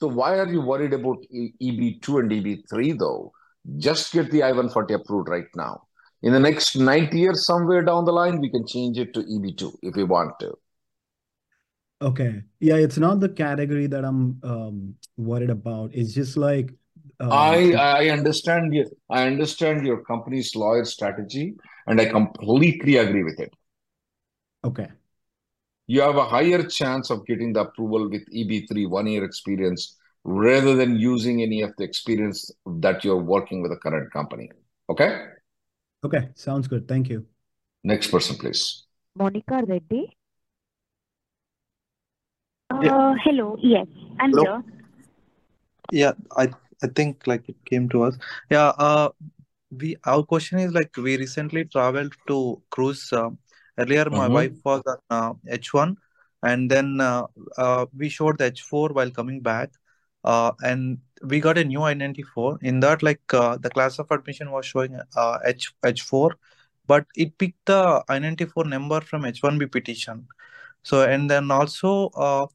So 0.00 0.08
why 0.08 0.38
are 0.38 0.48
you 0.48 0.62
worried 0.62 0.94
about 0.94 1.18
E- 1.30 1.52
EB2 1.60 2.18
and 2.18 2.32
EB3 2.32 2.92
though? 2.92 3.32
Just 3.78 4.12
get 4.12 4.30
the 4.30 4.42
I-140 4.42 4.94
approved 4.94 5.28
right 5.28 5.48
now. 5.54 5.82
In 6.22 6.32
the 6.32 6.40
next 6.40 6.76
90 6.76 7.18
years, 7.20 7.44
somewhere 7.46 7.82
down 7.82 8.04
the 8.06 8.12
line, 8.12 8.40
we 8.40 8.50
can 8.50 8.66
change 8.66 8.98
it 8.98 9.12
to 9.14 9.20
EB2 9.20 9.78
if 9.82 9.94
we 9.96 10.04
want 10.04 10.38
to. 10.40 10.56
Okay. 12.02 12.42
Yeah, 12.60 12.76
it's 12.76 12.98
not 12.98 13.20
the 13.20 13.28
category 13.28 13.86
that 13.86 14.04
I'm 14.04 14.40
um 14.44 14.96
worried 15.16 15.50
about. 15.50 15.94
It's 15.94 16.12
just 16.12 16.36
like 16.36 16.72
um 17.20 17.60
I 17.60 17.72
I 17.74 18.08
understand 18.10 18.74
you. 18.74 18.90
I 19.08 19.26
understand 19.28 19.86
your 19.86 20.02
company's 20.04 20.56
lawyer 20.56 20.84
strategy, 20.84 21.54
and 21.86 22.00
I 22.00 22.06
completely 22.06 22.96
agree 22.96 23.22
with 23.22 23.38
it. 23.38 23.52
okay. 24.64 24.88
You 25.86 26.00
have 26.00 26.16
a 26.16 26.24
higher 26.24 26.62
chance 26.64 27.10
of 27.10 27.24
getting 27.26 27.52
the 27.52 27.60
approval 27.60 28.08
with 28.10 28.22
EB3 28.32 28.88
one 28.88 29.06
year 29.06 29.24
experience 29.24 29.96
rather 30.24 30.74
than 30.74 30.96
using 30.96 31.42
any 31.42 31.62
of 31.62 31.72
the 31.78 31.84
experience 31.84 32.50
that 32.66 33.04
you're 33.04 33.22
working 33.22 33.62
with 33.62 33.70
a 33.70 33.76
current 33.76 34.12
company. 34.12 34.50
Okay? 34.90 35.26
Okay, 36.04 36.28
sounds 36.34 36.66
good. 36.66 36.88
Thank 36.88 37.08
you. 37.08 37.26
Next 37.84 38.10
person, 38.10 38.36
please. 38.36 38.84
Monica 39.14 39.62
Reddy, 39.66 40.16
Yeah. 42.82 42.94
Uh, 42.94 43.14
hello. 43.24 43.56
Yes, 43.62 43.86
I'm 44.18 44.30
Hello. 44.30 44.42
here. 44.44 44.62
Yeah, 45.92 46.12
I 46.36 46.52
I 46.82 46.88
think 46.88 47.26
like 47.26 47.48
it 47.48 47.56
came 47.64 47.88
to 47.90 48.02
us. 48.02 48.18
Yeah, 48.50 48.72
uh, 48.76 49.08
we 49.70 49.96
our 50.04 50.22
question 50.24 50.58
is 50.58 50.72
like 50.72 50.96
we 50.96 51.16
recently 51.16 51.64
traveled 51.64 52.12
to 52.26 52.60
cruise. 52.70 53.12
Uh, 53.12 53.30
earlier, 53.78 54.08
my 54.10 54.28
Mhm. 54.28 54.32
wife 54.32 54.52
was 54.64 54.82
on 54.86 54.98
uh, 55.10 55.32
H1, 55.48 55.96
and 56.42 56.70
then 56.70 57.00
uh, 57.00 57.26
uh, 57.58 57.86
we 57.96 58.08
showed 58.08 58.38
the 58.38 58.46
H4 58.46 58.90
while 58.90 59.10
coming 59.10 59.40
back, 59.40 59.70
uh, 60.24 60.52
and 60.62 60.98
we 61.22 61.40
got 61.40 61.58
a 61.58 61.64
new 61.64 61.82
I-94. 61.82 62.58
In 62.62 62.80
that, 62.80 63.02
like 63.02 63.20
uh, 63.34 63.56
the 63.56 63.70
class 63.70 63.98
of 63.98 64.10
admission 64.10 64.50
was 64.50 64.66
showing 64.66 64.98
uh, 65.16 65.38
H 65.44 65.72
H4, 65.84 66.36
but 66.86 67.06
it 67.16 67.36
picked 67.38 67.66
the 67.66 68.02
I-94 68.08 68.64
number 68.66 69.00
from 69.00 69.24
H1B 69.24 69.66
petition. 69.66 70.26
So 70.82 71.02
and 71.02 71.30
then 71.30 71.50
also 71.50 72.10
uh, 72.16 72.46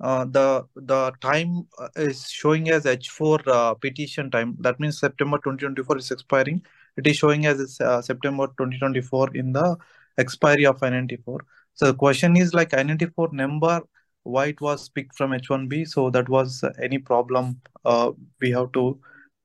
uh, 0.00 0.24
the 0.24 0.64
the 0.76 1.12
time 1.20 1.66
uh, 1.78 1.88
is 1.96 2.28
showing 2.30 2.70
as 2.70 2.86
H4 2.86 3.40
uh, 3.46 3.74
petition 3.74 4.30
time. 4.30 4.56
That 4.60 4.80
means 4.80 4.98
September 4.98 5.38
2024 5.38 5.98
is 5.98 6.10
expiring. 6.10 6.62
It 6.96 7.06
is 7.06 7.16
showing 7.16 7.46
as 7.46 7.80
uh, 7.80 8.00
September 8.02 8.46
2024 8.56 9.34
in 9.36 9.52
the 9.52 9.76
expiry 10.20 10.66
of 10.66 10.82
I-94. 10.82 11.38
So 11.74 11.86
the 11.86 11.94
question 11.94 12.36
is 12.36 12.54
like 12.54 12.74
I-94 12.74 13.32
number, 13.32 13.80
why 14.22 14.46
it 14.46 14.60
was 14.60 14.88
picked 14.88 15.16
from 15.16 15.32
H1B? 15.32 15.88
So 15.88 16.10
that 16.10 16.28
was 16.28 16.62
any 16.82 16.98
problem? 16.98 17.60
Uh, 17.84 18.12
we 18.40 18.50
have 18.50 18.72
to 18.72 19.00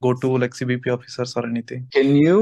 go 0.05 0.13
to 0.23 0.37
like 0.43 0.53
CBP 0.59 0.93
officers 0.97 1.35
or 1.35 1.45
anything. 1.51 1.87
Can 1.97 2.15
you 2.15 2.39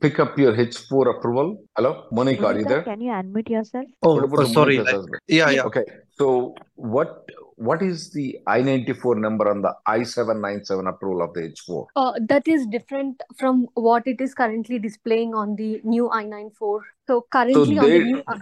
pick 0.00 0.20
up 0.24 0.38
your 0.38 0.54
H4 0.54 1.16
approval? 1.16 1.48
Hello, 1.76 1.92
Monica, 2.12 2.46
are 2.50 2.58
you 2.58 2.64
there? 2.64 2.82
can 2.82 3.00
you 3.00 3.12
unmute 3.12 3.50
yourself? 3.56 3.86
Oh, 4.02 4.14
oh, 4.20 4.44
sorry. 4.58 4.78
Like, 4.78 5.18
yeah, 5.26 5.50
yeah. 5.50 5.68
Okay, 5.70 5.84
so 6.18 6.54
what 6.74 7.30
what 7.56 7.82
is 7.82 8.10
the 8.10 8.38
I-94 8.46 9.16
number 9.18 9.48
on 9.50 9.62
the 9.62 9.74
I-797 9.86 10.88
approval 10.88 11.22
of 11.22 11.32
the 11.32 11.40
H4? 11.40 11.86
Uh, 11.96 12.12
that 12.28 12.46
is 12.46 12.66
different 12.66 13.22
from 13.38 13.66
what 13.74 14.06
it 14.06 14.20
is 14.20 14.34
currently 14.34 14.78
displaying 14.78 15.34
on 15.34 15.56
the 15.56 15.80
new 15.82 16.10
I-94. 16.10 16.50
So 16.58 16.80
So 17.06 17.26
currently 17.32 17.78
on 17.78 17.88
the 17.88 17.98
new, 17.98 18.22
uh, 18.26 18.38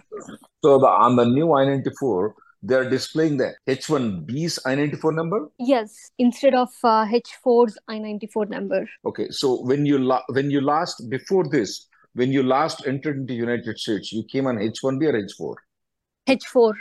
so 0.64 0.78
the 0.78 0.86
on 0.86 1.16
the 1.16 1.26
new 1.26 1.52
I-94, 1.52 2.32
they're 2.66 2.88
displaying 2.88 3.36
the 3.36 3.52
H1B's 3.68 4.58
I-94 4.64 5.14
number. 5.14 5.48
yes, 5.58 6.10
instead 6.18 6.54
of 6.54 6.70
uh, 6.82 7.04
H4's 7.06 7.76
I-94 7.88 8.48
number. 8.48 8.88
Okay, 9.04 9.28
so 9.30 9.62
when 9.70 9.84
you 9.86 9.98
la 9.98 10.20
when 10.38 10.50
you 10.50 10.60
last 10.60 11.02
before 11.10 11.44
this, 11.56 11.86
when 12.14 12.32
you 12.32 12.42
last 12.42 12.86
entered 12.86 13.18
into 13.18 13.34
United 13.34 13.78
States, 13.78 14.12
you 14.12 14.24
came 14.32 14.46
on 14.46 14.56
H1B 14.56 15.02
or 15.12 15.14
H4? 15.26 15.54
H4. 16.38 16.72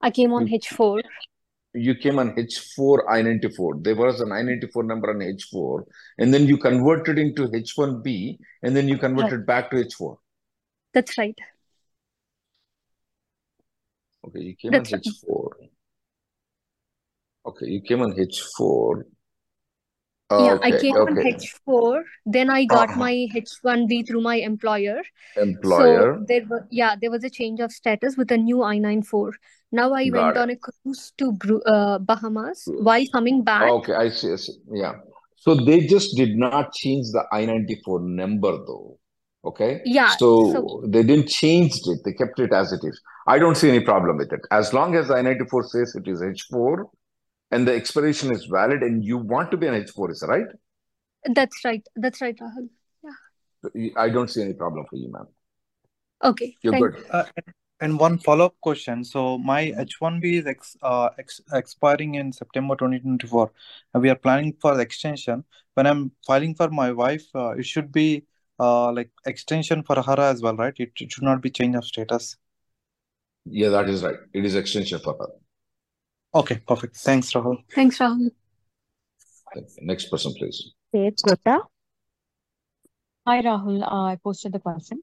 I 0.00 0.10
came 0.10 0.32
on 0.32 0.46
You 0.46 0.58
H4. 0.58 1.02
you 1.74 1.94
came 1.94 2.18
on 2.18 2.34
H4 2.36 3.00
I-94. 3.10 3.84
There 3.84 3.96
was 3.96 4.20
an 4.20 4.32
I-94 4.32 4.84
number 4.86 5.10
on 5.10 5.18
H4, 5.20 5.82
and 6.18 6.32
then 6.32 6.46
you 6.46 6.56
converted 6.56 7.18
into 7.18 7.48
H1B, 7.48 8.38
and 8.62 8.74
then 8.76 8.88
you 8.88 8.94
Right. 8.94 9.00
converted 9.08 9.44
back 9.46 9.70
to 9.70 9.76
H4. 9.84 10.16
That's 10.94 11.18
right. 11.18 11.38
Okay, 14.26 14.40
you 14.40 14.56
came 14.56 14.74
on 14.74 14.78
right. 14.78 14.92
H4. 14.92 15.50
Okay, 17.46 17.66
you 17.66 17.80
came 17.82 18.02
on 18.02 18.12
H4. 18.12 19.04
Yeah, 20.38 20.58
I 20.62 20.68
Okay, 20.68 20.78
came 20.80 20.94
on. 20.96 21.16
H4. 21.16 22.02
Then 22.26 22.50
I 22.50 22.64
got 22.64 22.90
Uh-huh. 22.90 22.98
my 22.98 23.12
H1B 23.34 24.02
through 24.06 24.20
my 24.22 24.36
employer. 24.36 25.02
So 25.36 25.42
Employer, 25.42 26.24
there 26.26 26.44
was 26.50 26.62
yeah, 26.70 26.96
there 27.00 27.10
was 27.10 27.24
a 27.24 27.30
change 27.30 27.60
of 27.60 27.72
status 27.72 28.16
with 28.16 28.30
a 28.32 28.36
new 28.36 28.62
I-94. 28.62 29.32
Now 29.72 29.92
I 29.94 30.08
got 30.08 30.34
went 30.34 30.36
it. 30.36 30.40
on 30.40 30.50
a 30.50 30.56
cruise 30.56 31.12
to 31.18 31.36
uh, 31.66 31.98
Bahamas. 31.98 32.64
While 32.66 33.06
coming 33.12 33.42
back, 33.44 33.62
Okay, 33.70 33.94
I 33.94 34.08
see, 34.10 34.32
I 34.32 34.36
see. 34.36 34.56
Yeah. 34.72 34.94
So 35.36 35.54
they 35.54 35.86
just 35.86 36.16
did 36.16 36.36
not 36.36 36.72
change 36.72 37.06
the 37.12 37.24
I-94 37.32 38.02
number 38.02 38.52
though. 38.66 38.98
Okay. 39.46 39.80
yeah, 39.84 40.08
So 40.16 40.52
so 40.52 40.82
they 40.84 41.02
didn't 41.02 41.28
change 41.28 41.80
it. 41.86 42.00
They 42.04 42.12
kept 42.12 42.40
it 42.40 42.52
as 42.52 42.72
it 42.72 42.80
is. 42.82 43.00
I 43.28 43.38
don't 43.38 43.56
see 43.56 43.68
any 43.68 43.80
problem 43.80 44.16
with 44.16 44.32
it. 44.32 44.40
As 44.50 44.72
long 44.72 44.96
as 44.96 45.10
I-94 45.10 45.64
says 45.68 45.94
it 45.94 46.08
is 46.08 46.20
H4 46.20 46.84
and 47.52 47.66
the 47.66 47.74
expiration 47.74 48.32
is 48.32 48.46
valid 48.46 48.82
and 48.82 49.04
you 49.04 49.18
want 49.18 49.50
to 49.52 49.56
be 49.56 49.68
an 49.68 49.74
H4, 49.74 50.10
is 50.10 50.20
that 50.20 50.28
right? 50.28 50.46
that's 51.34 51.64
right. 51.64 51.86
That's 51.96 52.20
right, 52.20 52.36
Rahul. 52.38 52.68
Yeah. 53.02 53.90
I 53.96 54.08
don't 54.08 54.28
see 54.30 54.42
any 54.42 54.52
problem 54.52 54.86
for 54.88 54.96
you, 54.96 55.10
ma'am. 55.10 55.26
Okay, 56.22 56.56
You're 56.62 56.72
thank 56.72 56.94
good. 56.94 57.04
Uh, 57.10 57.24
And 57.78 58.00
one 58.00 58.16
follow-up 58.18 58.54
question. 58.62 59.04
So 59.04 59.36
my 59.36 59.70
H1B 59.72 60.38
is 60.38 60.46
ex, 60.46 60.78
uh, 60.80 61.10
ex, 61.18 61.42
expiring 61.52 62.14
in 62.14 62.32
September 62.32 62.74
2024, 62.74 63.50
and 63.92 64.02
we 64.02 64.08
are 64.08 64.14
planning 64.14 64.54
for 64.62 64.74
the 64.74 64.80
extension. 64.80 65.44
When 65.74 65.86
I'm 65.86 66.10
filing 66.26 66.54
for 66.54 66.70
my 66.70 66.92
wife, 66.92 67.26
uh, 67.34 67.50
it 67.50 67.66
should 67.66 67.92
be 67.92 68.24
uh, 68.58 68.92
like 68.92 69.10
extension 69.26 69.82
for 69.82 70.00
Hara 70.02 70.30
as 70.30 70.42
well, 70.42 70.56
right? 70.56 70.74
It, 70.78 70.92
it 71.00 71.12
should 71.12 71.24
not 71.24 71.40
be 71.40 71.50
change 71.50 71.76
of 71.76 71.84
status. 71.84 72.36
Yeah, 73.44 73.68
that 73.70 73.88
is 73.88 74.02
right. 74.02 74.16
It 74.32 74.44
is 74.44 74.54
extension 74.54 74.98
for 74.98 75.16
her. 75.18 75.28
Okay, 76.34 76.60
perfect. 76.66 76.96
Thanks, 76.96 77.32
Rahul. 77.32 77.58
Thanks, 77.74 77.98
Rahul. 77.98 78.30
Next 79.80 80.10
person, 80.10 80.34
please. 80.36 80.72
Faith 80.92 81.16
Gota. 81.26 81.60
Hi, 83.26 83.42
Rahul. 83.42 83.82
Uh, 83.82 84.04
I 84.12 84.18
posted 84.22 84.52
the 84.52 84.58
question. 84.58 85.02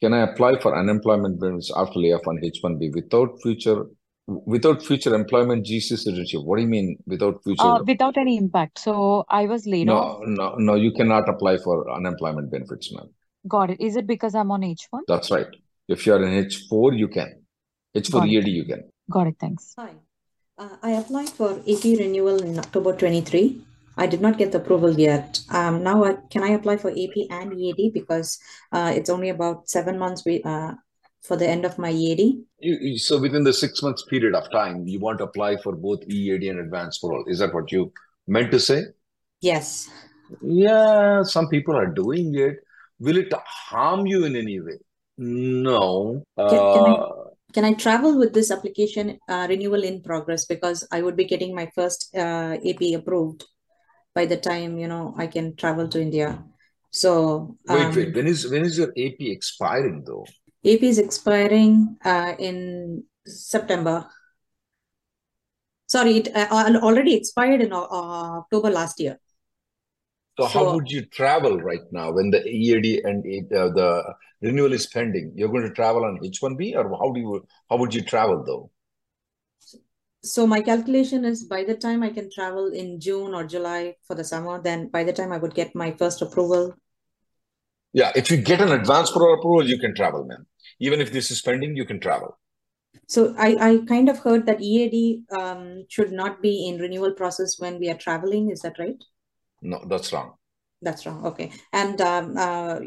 Can 0.00 0.14
I 0.14 0.22
apply 0.22 0.58
for 0.60 0.78
unemployment 0.78 1.38
benefits 1.38 1.70
after 1.76 1.98
layoff 1.98 2.26
on 2.26 2.42
H-1B 2.42 2.94
without 2.94 3.38
future 3.42 3.84
without 4.26 4.82
future 4.82 5.14
employment 5.14 5.66
GC 5.66 5.82
citizenship? 5.82 6.42
What 6.44 6.56
do 6.56 6.62
you 6.62 6.68
mean 6.68 6.98
without 7.06 7.42
future? 7.42 7.62
Uh, 7.62 7.82
without 7.82 8.16
any 8.16 8.36
impact. 8.36 8.78
So 8.78 9.24
I 9.28 9.46
was 9.46 9.66
laid 9.66 9.86
no, 9.86 9.96
off. 9.96 10.20
no, 10.26 10.50
no. 10.50 10.54
No, 10.56 10.74
you 10.74 10.92
cannot 10.92 11.28
apply 11.28 11.58
for 11.58 11.90
unemployment 11.90 12.50
benefits, 12.50 12.92
ma'am. 12.92 13.08
Got 13.48 13.70
it. 13.70 13.80
Is 13.80 13.96
it 13.96 14.06
because 14.06 14.34
I'm 14.34 14.50
on 14.50 14.62
H1? 14.62 15.00
That's 15.08 15.30
right. 15.30 15.48
If 15.88 16.06
you 16.06 16.14
are 16.14 16.22
in 16.22 16.44
H4, 16.44 16.98
you 16.98 17.08
can. 17.08 17.42
H4 17.96 18.12
Got 18.12 18.26
it. 18.26 18.30
EAD, 18.30 18.48
you 18.48 18.64
can. 18.64 18.84
Got 19.10 19.26
it. 19.26 19.36
Thanks. 19.40 19.74
Hi. 19.78 19.94
Uh, 20.58 20.76
I 20.82 20.90
applied 20.92 21.30
for 21.30 21.52
AP 21.66 21.84
renewal 21.84 22.42
in 22.42 22.58
October 22.58 22.94
23. 22.94 23.62
I 23.96 24.06
did 24.06 24.20
not 24.20 24.38
get 24.38 24.52
the 24.52 24.58
approval 24.58 24.98
yet. 24.98 25.40
Um, 25.50 25.82
now, 25.82 26.04
I, 26.04 26.16
can 26.30 26.42
I 26.42 26.50
apply 26.50 26.76
for 26.76 26.90
AP 26.90 27.28
and 27.30 27.58
EAD 27.58 27.92
because 27.92 28.38
uh, 28.72 28.92
it's 28.94 29.10
only 29.10 29.30
about 29.30 29.68
seven 29.68 29.98
months 29.98 30.24
we, 30.24 30.42
uh, 30.42 30.72
for 31.22 31.36
the 31.36 31.48
end 31.48 31.64
of 31.64 31.78
my 31.78 31.90
EAD? 31.90 32.42
You, 32.58 32.98
so 32.98 33.18
within 33.20 33.44
the 33.44 33.52
six 33.52 33.82
months 33.82 34.04
period 34.04 34.34
of 34.34 34.50
time, 34.50 34.86
you 34.86 34.98
want 35.00 35.18
to 35.18 35.24
apply 35.24 35.56
for 35.56 35.74
both 35.74 36.00
EAD 36.08 36.48
and 36.48 36.60
advanced 36.60 37.00
parole. 37.00 37.24
Is 37.26 37.38
that 37.38 37.54
what 37.54 37.70
you 37.72 37.92
meant 38.26 38.50
to 38.52 38.60
say? 38.60 38.84
Yes. 39.40 39.88
Yeah, 40.42 41.22
some 41.22 41.48
people 41.48 41.76
are 41.76 41.86
doing 41.86 42.34
it. 42.36 42.56
Will 42.98 43.16
it 43.16 43.32
harm 43.32 44.06
you 44.06 44.24
in 44.24 44.36
any 44.36 44.60
way? 44.60 44.78
No. 45.16 46.22
Can, 46.36 46.72
can 46.72 46.86
I 46.86 46.90
Uh, 46.90 47.30
can 47.52 47.64
I 47.64 47.72
travel 47.74 48.18
with 48.18 48.32
this 48.32 48.50
application 48.50 49.18
uh, 49.28 49.46
renewal 49.48 49.82
in 49.82 50.02
progress 50.02 50.44
because 50.44 50.86
I 50.92 51.02
would 51.02 51.16
be 51.16 51.24
getting 51.24 51.54
my 51.54 51.66
first 51.74 52.14
uh, 52.14 52.56
AP 52.64 52.94
approved 52.94 53.44
by 54.14 54.26
the 54.26 54.36
time 54.36 54.78
you 54.78 54.86
know 54.88 55.14
I 55.16 55.26
can 55.26 55.56
travel 55.56 55.88
to 55.88 56.00
India. 56.00 56.44
So 56.92 57.56
wait, 57.66 57.94
wait. 57.96 58.08
um, 58.08 58.14
When 58.14 58.26
is 58.26 58.48
when 58.50 58.64
is 58.64 58.78
your 58.78 58.90
AP 58.96 59.20
expiring 59.20 60.04
though? 60.06 60.26
AP 60.64 60.82
is 60.82 60.98
expiring 60.98 61.96
uh, 62.04 62.34
in 62.38 63.04
September. 63.26 64.06
Sorry, 65.86 66.18
it 66.18 66.28
uh, 66.34 66.78
already 66.82 67.14
expired 67.14 67.60
in 67.62 67.72
uh, 67.72 67.82
October 67.82 68.70
last 68.70 69.00
year. 69.00 69.18
So 70.38 70.46
how 70.46 70.74
would 70.74 70.90
you 70.90 71.04
travel 71.06 71.58
right 71.60 71.84
now 71.90 72.12
when 72.12 72.30
the 72.30 72.46
EAD 72.46 73.02
and 73.04 73.52
uh, 73.52 73.68
the 73.68 74.14
renewal 74.40 74.72
is 74.72 74.86
pending? 74.86 75.32
You're 75.34 75.48
going 75.48 75.64
to 75.64 75.74
travel 75.74 76.04
on 76.04 76.18
H-1B 76.24 76.76
or 76.76 76.88
how 76.96 77.12
do 77.12 77.20
you 77.20 77.46
how 77.68 77.76
would 77.76 77.94
you 77.94 78.02
travel 78.02 78.44
though? 78.46 78.70
so 80.22 80.46
my 80.46 80.60
calculation 80.60 81.24
is 81.24 81.44
by 81.44 81.64
the 81.64 81.74
time 81.74 82.02
I 82.02 82.10
can 82.10 82.30
travel 82.30 82.72
in 82.72 83.00
June 83.00 83.34
or 83.34 83.44
July 83.44 83.96
for 84.06 84.14
the 84.14 84.24
summer, 84.24 84.60
then 84.60 84.88
by 84.88 85.02
the 85.02 85.12
time 85.12 85.32
I 85.32 85.38
would 85.38 85.54
get 85.54 85.74
my 85.74 85.92
first 85.92 86.20
approval. 86.20 86.74
Yeah, 87.92 88.12
if 88.14 88.30
you 88.30 88.36
get 88.36 88.60
an 88.60 88.72
advance 88.72 89.10
parole 89.10 89.34
approval, 89.34 89.68
you 89.68 89.78
can 89.78 89.94
travel, 89.94 90.24
man. 90.24 90.46
Even 90.80 91.00
if 91.00 91.12
this 91.12 91.30
is 91.30 91.42
pending, 91.42 91.76
you 91.76 91.84
can 91.84 92.00
travel. 92.00 92.38
So 93.06 93.34
I, 93.36 93.56
I 93.60 93.78
kind 93.86 94.08
of 94.08 94.20
heard 94.20 94.46
that 94.46 94.62
EAD 94.62 95.24
um, 95.36 95.84
should 95.90 96.12
not 96.12 96.40
be 96.40 96.66
in 96.66 96.78
renewal 96.80 97.12
process 97.12 97.58
when 97.58 97.78
we 97.78 97.90
are 97.90 97.96
traveling. 97.98 98.50
Is 98.50 98.62
that 98.62 98.78
right? 98.78 99.04
No, 99.62 99.84
that's 99.86 100.12
wrong. 100.12 100.36
That's 100.82 101.04
wrong. 101.06 101.24
Okay. 101.26 101.52
And 101.72 102.00
um, 102.00 102.36
uh, 102.36 102.80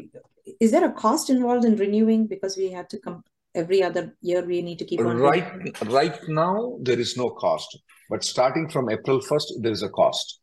is 0.60 0.70
there 0.70 0.84
a 0.84 0.92
cost 0.92 1.30
involved 1.30 1.64
in 1.64 1.76
renewing 1.76 2.26
because 2.26 2.56
we 2.56 2.70
have 2.72 2.88
to 2.88 2.98
come 2.98 3.22
every 3.54 3.82
other 3.82 4.16
year 4.20 4.44
we 4.44 4.62
need 4.62 4.78
to 4.80 4.84
keep 4.84 5.04
on 5.06 5.16
Right, 5.16 5.44
renewing? 5.44 5.74
right 5.84 6.18
now, 6.28 6.78
there 6.82 6.98
is 6.98 7.16
no 7.16 7.30
cost. 7.30 7.78
But 8.10 8.24
starting 8.24 8.68
from 8.68 8.90
April 8.90 9.20
1st, 9.20 9.52
there 9.62 9.70
is 9.70 9.82
a 9.84 9.88
cost. 9.88 10.40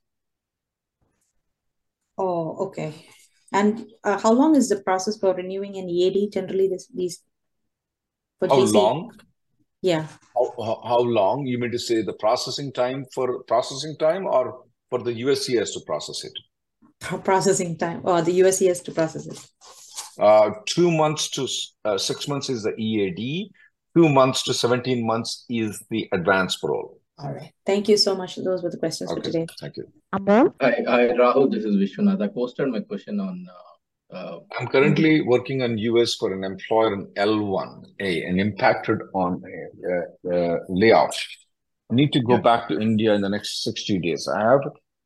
Oh, 2.17 2.67
okay. 2.67 2.93
And 3.51 3.87
uh, 4.03 4.17
how 4.17 4.31
long 4.31 4.55
is 4.55 4.69
the 4.69 4.81
process 4.81 5.17
for 5.17 5.33
renewing 5.33 5.77
an 5.77 5.89
EAD 5.89 6.31
generally 6.31 6.69
this 6.69 6.87
these 6.93 7.21
for 8.39 8.47
How 8.47 8.55
GC? 8.55 8.73
long? 8.73 9.11
Yeah. 9.81 10.07
How, 10.35 10.53
how, 10.57 10.81
how 10.85 10.99
long? 10.99 11.45
You 11.45 11.57
mean 11.57 11.71
to 11.71 11.79
say 11.79 12.01
the 12.01 12.13
processing 12.13 12.71
time 12.71 13.05
for 13.13 13.43
processing 13.43 13.97
time 13.99 14.25
or 14.25 14.63
for 14.89 14.99
the 14.99 15.11
USCIS 15.11 15.73
to 15.73 15.81
process 15.85 16.23
it? 16.23 16.33
Processing 17.23 17.77
time 17.77 18.01
or 18.03 18.21
the 18.21 18.39
USCIS 18.39 18.83
to 18.85 18.91
process 18.91 19.25
it. 19.25 19.39
Uh, 20.19 20.51
two 20.65 20.91
months 20.91 21.29
to 21.31 21.47
uh, 21.83 21.97
six 21.97 22.27
months 22.27 22.49
is 22.49 22.63
the 22.63 22.75
EAD. 22.75 23.51
Two 23.97 24.07
months 24.07 24.43
to 24.43 24.53
17 24.53 25.05
months 25.05 25.45
is 25.49 25.83
the 25.89 26.07
advance 26.13 26.57
parole. 26.57 27.00
All 27.23 27.34
right. 27.34 27.51
Thank 27.65 27.88
you 27.88 27.97
so 27.97 28.15
much. 28.15 28.36
Those 28.38 28.63
were 28.63 28.71
the 28.71 28.77
questions 28.77 29.12
for 29.12 29.19
today. 29.19 29.45
thank 29.60 29.77
you. 29.77 29.88
Amol. 30.13 30.53
Hi, 30.62 30.84
hi, 30.88 31.07
Rahul. 31.10 31.51
This 31.51 31.65
is 31.65 31.75
Vishwanath. 31.75 32.21
I 32.21 32.27
posted 32.27 32.69
my 32.69 32.79
question 32.81 33.19
on. 33.19 33.45
Uh, 33.49 34.15
uh, 34.15 34.39
I'm 34.60 34.67
currently 34.67 35.21
working 35.21 35.62
on 35.62 35.77
US 35.77 36.15
for 36.15 36.34
an 36.34 36.43
employer 36.43 36.93
in 36.93 37.05
L1A 37.15 38.27
and 38.27 38.39
impacted 38.39 38.99
on 39.13 39.41
a, 39.53 39.93
uh, 39.93 40.36
uh, 40.36 40.60
layoff. 40.67 41.15
Need 41.91 42.12
to 42.13 42.21
go 42.21 42.34
yeah. 42.36 42.41
back 42.41 42.67
to 42.69 42.79
India 42.79 43.13
in 43.13 43.21
the 43.21 43.29
next 43.29 43.63
60 43.63 43.99
days. 43.99 44.27
I 44.27 44.41
have 44.41 44.62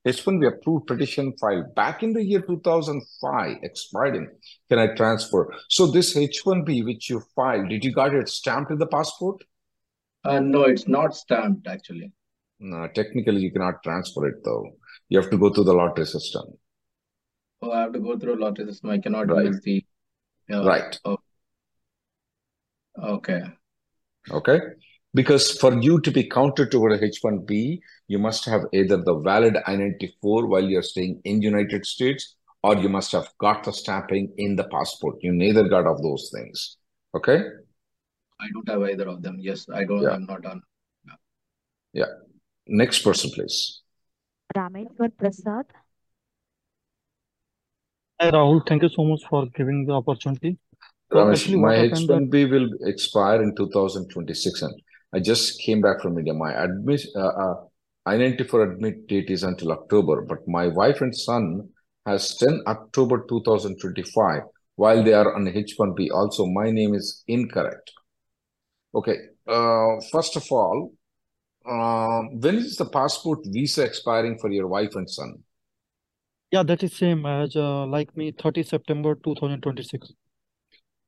H1B 0.08 0.48
approved 0.48 0.88
petition 0.88 1.34
filed 1.40 1.74
back 1.76 2.04
in 2.04 2.14
the 2.14 2.24
year 2.24 2.42
2005, 2.42 3.58
expiring. 3.64 4.30
Can 4.70 4.80
I 4.80 4.96
transfer? 4.96 5.52
So 5.70 5.88
this 5.88 6.16
H1B 6.16 6.86
which 6.86 7.10
you 7.10 7.24
filed, 7.36 7.70
did 7.70 7.84
you 7.84 7.92
got 7.92 8.14
it 8.14 8.30
stamped 8.30 8.72
in 8.72 8.78
the 8.78 8.88
passport? 8.88 9.44
Uh, 10.26 10.40
no, 10.40 10.64
it's 10.64 10.88
not 10.88 11.16
stamped 11.16 11.68
actually. 11.68 12.12
No, 12.60 12.88
technically 12.96 13.42
you 13.42 13.52
cannot 13.52 13.84
transfer 13.84 14.28
it 14.28 14.44
though. 14.44 14.66
You 15.10 15.20
have 15.22 15.30
to 15.30 15.38
go 15.38 15.50
through 15.54 15.66
the 15.66 15.74
lottery 15.74 16.06
system. 16.06 16.46
Oh, 17.62 17.72
I 17.72 17.82
have 17.82 17.94
to 17.94 18.00
go 18.00 18.18
through 18.18 18.36
a 18.36 18.42
lottery 18.44 18.68
system. 18.68 18.90
I 18.90 18.98
cannot 19.00 19.28
Right. 19.28 19.46
use 19.46 19.62
the. 19.62 19.86
Uh, 20.52 20.64
Right. 20.66 21.00
oh, 21.06 21.18
okay. 23.02 23.42
Okay. 24.32 24.60
Because 25.14 25.58
for 25.60 25.74
you 25.82 26.00
to 26.02 26.12
be 26.12 26.24
counted 26.30 26.72
toward 26.72 26.92
a 26.94 26.98
H1B, 27.04 27.80
you 28.08 28.20
must 28.20 28.46
have 28.46 28.64
either 28.74 28.98
the 28.98 29.16
valid 29.20 29.58
I-94 29.66 30.48
while 30.50 30.64
you're 30.64 30.84
staying 30.84 31.22
in 31.24 31.42
United 31.42 31.86
States, 31.86 32.36
or 32.64 32.76
you 32.76 32.90
must 32.90 33.12
have 33.14 33.30
got 33.40 33.64
the 33.64 33.72
stamping 33.72 34.34
in 34.38 34.56
the 34.56 34.66
passport. 34.66 35.18
You 35.22 35.32
neither 35.32 35.68
got 35.70 35.88
of 35.88 36.02
those 36.02 36.30
things. 36.34 36.78
Okay? 37.16 37.44
I 38.40 38.48
don't 38.54 38.68
have 38.70 38.84
either 38.84 39.08
of 39.08 39.22
them. 39.22 39.38
Yes, 39.40 39.68
I 39.74 39.84
don't. 39.86 40.02
Yeah. 40.02 40.12
I'm 40.12 40.26
not 40.26 40.46
on. 40.46 40.62
Yeah. 41.94 42.12
Next 42.68 43.00
person, 43.00 43.32
please. 43.32 43.82
Rameshwar 44.56 45.16
Prasad. 45.18 45.66
Hi, 48.20 48.32
Rahul. 48.32 48.66
Thank 48.68 48.84
you 48.84 48.90
so 48.90 49.04
much 49.04 49.22
for 49.30 49.46
giving 49.56 49.86
the 49.86 49.94
opportunity. 49.94 50.58
Ramesh, 51.12 51.34
actually, 51.34 51.58
my 51.58 51.78
what 51.78 51.92
H1B 51.92 52.50
will 52.50 52.70
expire 52.82 53.42
in 53.42 53.56
2026, 53.56 54.62
and 54.62 54.74
I 55.14 55.20
just 55.20 55.62
came 55.62 55.82
back 55.82 56.02
from 56.02 56.18
India. 56.18 56.34
My 56.34 56.52
admit, 56.64 57.06
uh, 57.16 57.28
uh, 57.28 57.56
I-94 58.06 58.74
admit 58.74 59.08
date 59.08 59.30
is 59.30 59.44
until 59.44 59.72
October, 59.72 60.22
but 60.22 60.48
my 60.48 60.68
wife 60.68 61.02
and 61.02 61.16
son 61.16 61.70
has 62.06 62.36
10 62.38 62.62
October 62.68 63.26
2025 63.28 64.44
while 64.76 65.04
they 65.04 65.14
are 65.14 65.36
on 65.36 65.46
H1B. 65.46 66.10
Also, 66.14 66.46
my 66.46 66.72
name 66.72 66.94
is 66.94 67.24
incorrect. 67.28 67.92
Okay. 68.96 69.18
Uh, 69.48 69.98
first 70.12 70.36
of 70.36 70.46
all, 70.52 70.94
uh, 71.66 72.22
when 72.32 72.56
is 72.56 72.78
the 72.78 72.86
passport 72.86 73.40
visa 73.46 73.84
expiring 73.84 74.38
for 74.40 74.50
your 74.52 74.68
wife 74.68 74.96
and 74.96 75.10
son? 75.10 75.44
yeah, 76.52 76.64
that 76.64 76.84
is 76.84 76.94
same 76.96 77.26
as 77.26 77.56
uh, 77.56 77.86
like 77.86 78.16
me, 78.18 78.32
30 78.32 78.64
September 78.64 79.16
2026. 79.16 80.14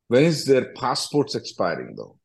When 0.10 0.24
is 0.26 0.46
their 0.46 0.74
passports 0.74 1.36
expiring, 1.36 1.96
though? 1.96 2.20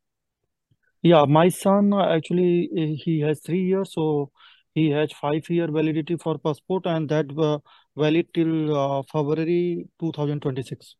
Yeah, 1.03 1.25
my 1.27 1.49
son 1.49 1.93
uh, 1.93 2.15
actually 2.15 2.71
uh, 2.77 2.97
he 3.05 3.21
has 3.21 3.41
three 3.41 3.63
years, 3.65 3.93
so 3.95 4.31
he 4.75 4.91
has 4.91 5.13
five 5.13 5.49
year 5.51 5.69
validity 5.69 6.17
for 6.17 6.39
passport, 6.39 6.87
and 6.87 7.09
that 7.09 7.27
uh, 7.39 7.59
valid 7.97 8.27
till 8.35 8.77
uh, 8.77 9.03
February 9.13 9.89
2026. 10.01 10.97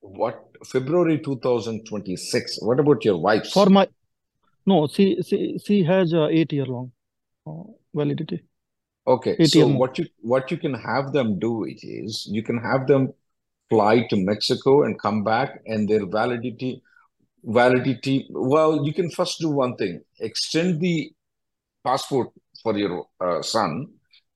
What 0.00 0.53
February 0.64 1.20
2026? 1.20 2.58
What 2.62 2.80
about 2.80 3.04
your 3.04 3.18
wife? 3.18 3.50
For 3.50 3.66
my 3.66 3.88
no, 4.66 4.86
she 4.86 5.22
she 5.22 5.58
she 5.64 5.84
has 5.84 6.14
uh, 6.14 6.26
eight 6.26 6.52
year 6.52 6.66
long 6.66 6.92
uh, 7.46 7.64
validity, 7.94 8.42
Okay, 9.06 9.36
eight 9.38 9.48
so 9.48 9.66
what 9.66 9.98
you 9.98 10.06
what 10.22 10.50
you 10.50 10.56
can 10.56 10.74
have 10.74 11.12
them 11.12 11.38
do 11.38 11.64
it 11.64 11.80
is 11.82 12.26
you 12.30 12.42
can 12.42 12.58
have 12.58 12.86
them 12.86 13.12
fly 13.68 14.06
to 14.08 14.16
Mexico 14.16 14.82
and 14.84 14.98
come 14.98 15.22
back, 15.22 15.60
and 15.66 15.88
their 15.88 16.06
validity 16.06 16.82
validity. 17.44 18.26
Well, 18.30 18.86
you 18.86 18.94
can 18.94 19.10
first 19.10 19.40
do 19.40 19.50
one 19.50 19.76
thing: 19.76 20.00
extend 20.20 20.80
the 20.80 21.12
passport 21.84 22.30
for 22.62 22.76
your 22.78 23.06
uh, 23.20 23.42
son, 23.42 23.88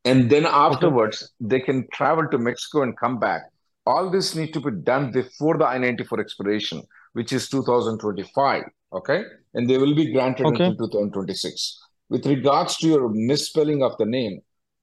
and 0.05 0.29
then 0.29 0.45
afterwards 0.45 1.33
they 1.41 1.61
can 1.61 1.87
travel 1.93 2.29
to 2.31 2.37
Mexico 2.37 2.83
and 2.83 2.95
come 2.99 3.19
back. 3.19 3.43
All 3.89 4.11
this 4.15 4.35
need 4.39 4.53
to 4.55 4.61
be 4.61 4.71
done 4.87 5.11
before 5.13 5.57
the 5.61 5.67
I-94 5.67 6.21
expiration, 6.21 6.83
which 7.15 7.33
is 7.33 7.49
2025. 7.49 8.65
Okay, 8.99 9.23
and 9.55 9.69
they 9.69 9.79
will 9.79 9.95
be 9.95 10.13
granted 10.13 10.47
Okay. 10.47 10.67
until 10.67 10.89
2026. 10.89 11.79
With 12.11 12.27
regards 12.27 12.77
to 12.79 12.89
your 12.89 13.09
misspelling 13.31 13.83
of 13.83 13.97
the 13.99 14.07
name, 14.07 14.41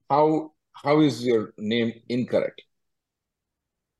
how 0.09 0.25
how 0.83 0.99
is 1.01 1.23
your 1.25 1.53
name 1.57 1.93
incorrect? 2.09 2.61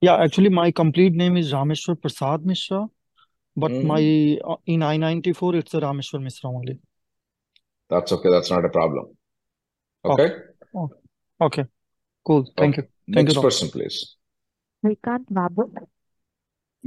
Yeah, 0.02 0.18
actually, 0.26 0.50
my 0.50 0.72
complete 0.72 1.14
name 1.14 1.38
is 1.38 1.54
Rameshwar 1.54 2.00
Prasad 2.02 2.46
Mishra, 2.46 2.82
but 3.66 3.72
Mhm. 3.72 3.88
my 3.94 4.02
uh, 4.54 4.58
in 4.76 4.84
I-94 4.90 5.56
it's 5.62 5.74
a 5.74 5.82
Rameshwar 5.86 6.22
Mishra 6.28 6.50
only. 6.50 6.80
That's 7.90 8.12
okay. 8.12 8.30
That's 8.30 8.52
not 8.52 8.66
a 8.66 8.70
problem. 8.70 9.18
Okay. 10.04 10.30
Okay. 10.84 10.96
Okay. 11.50 11.66
Cool. 12.28 12.46
Thank 12.58 12.78
Okay. 12.78 12.82
you. 12.84 12.88
Thank 13.14 13.28
Next 13.28 13.34
doctor. 13.36 13.48
person, 13.48 13.70
please. 13.70 13.98
Srikant. 14.86 15.26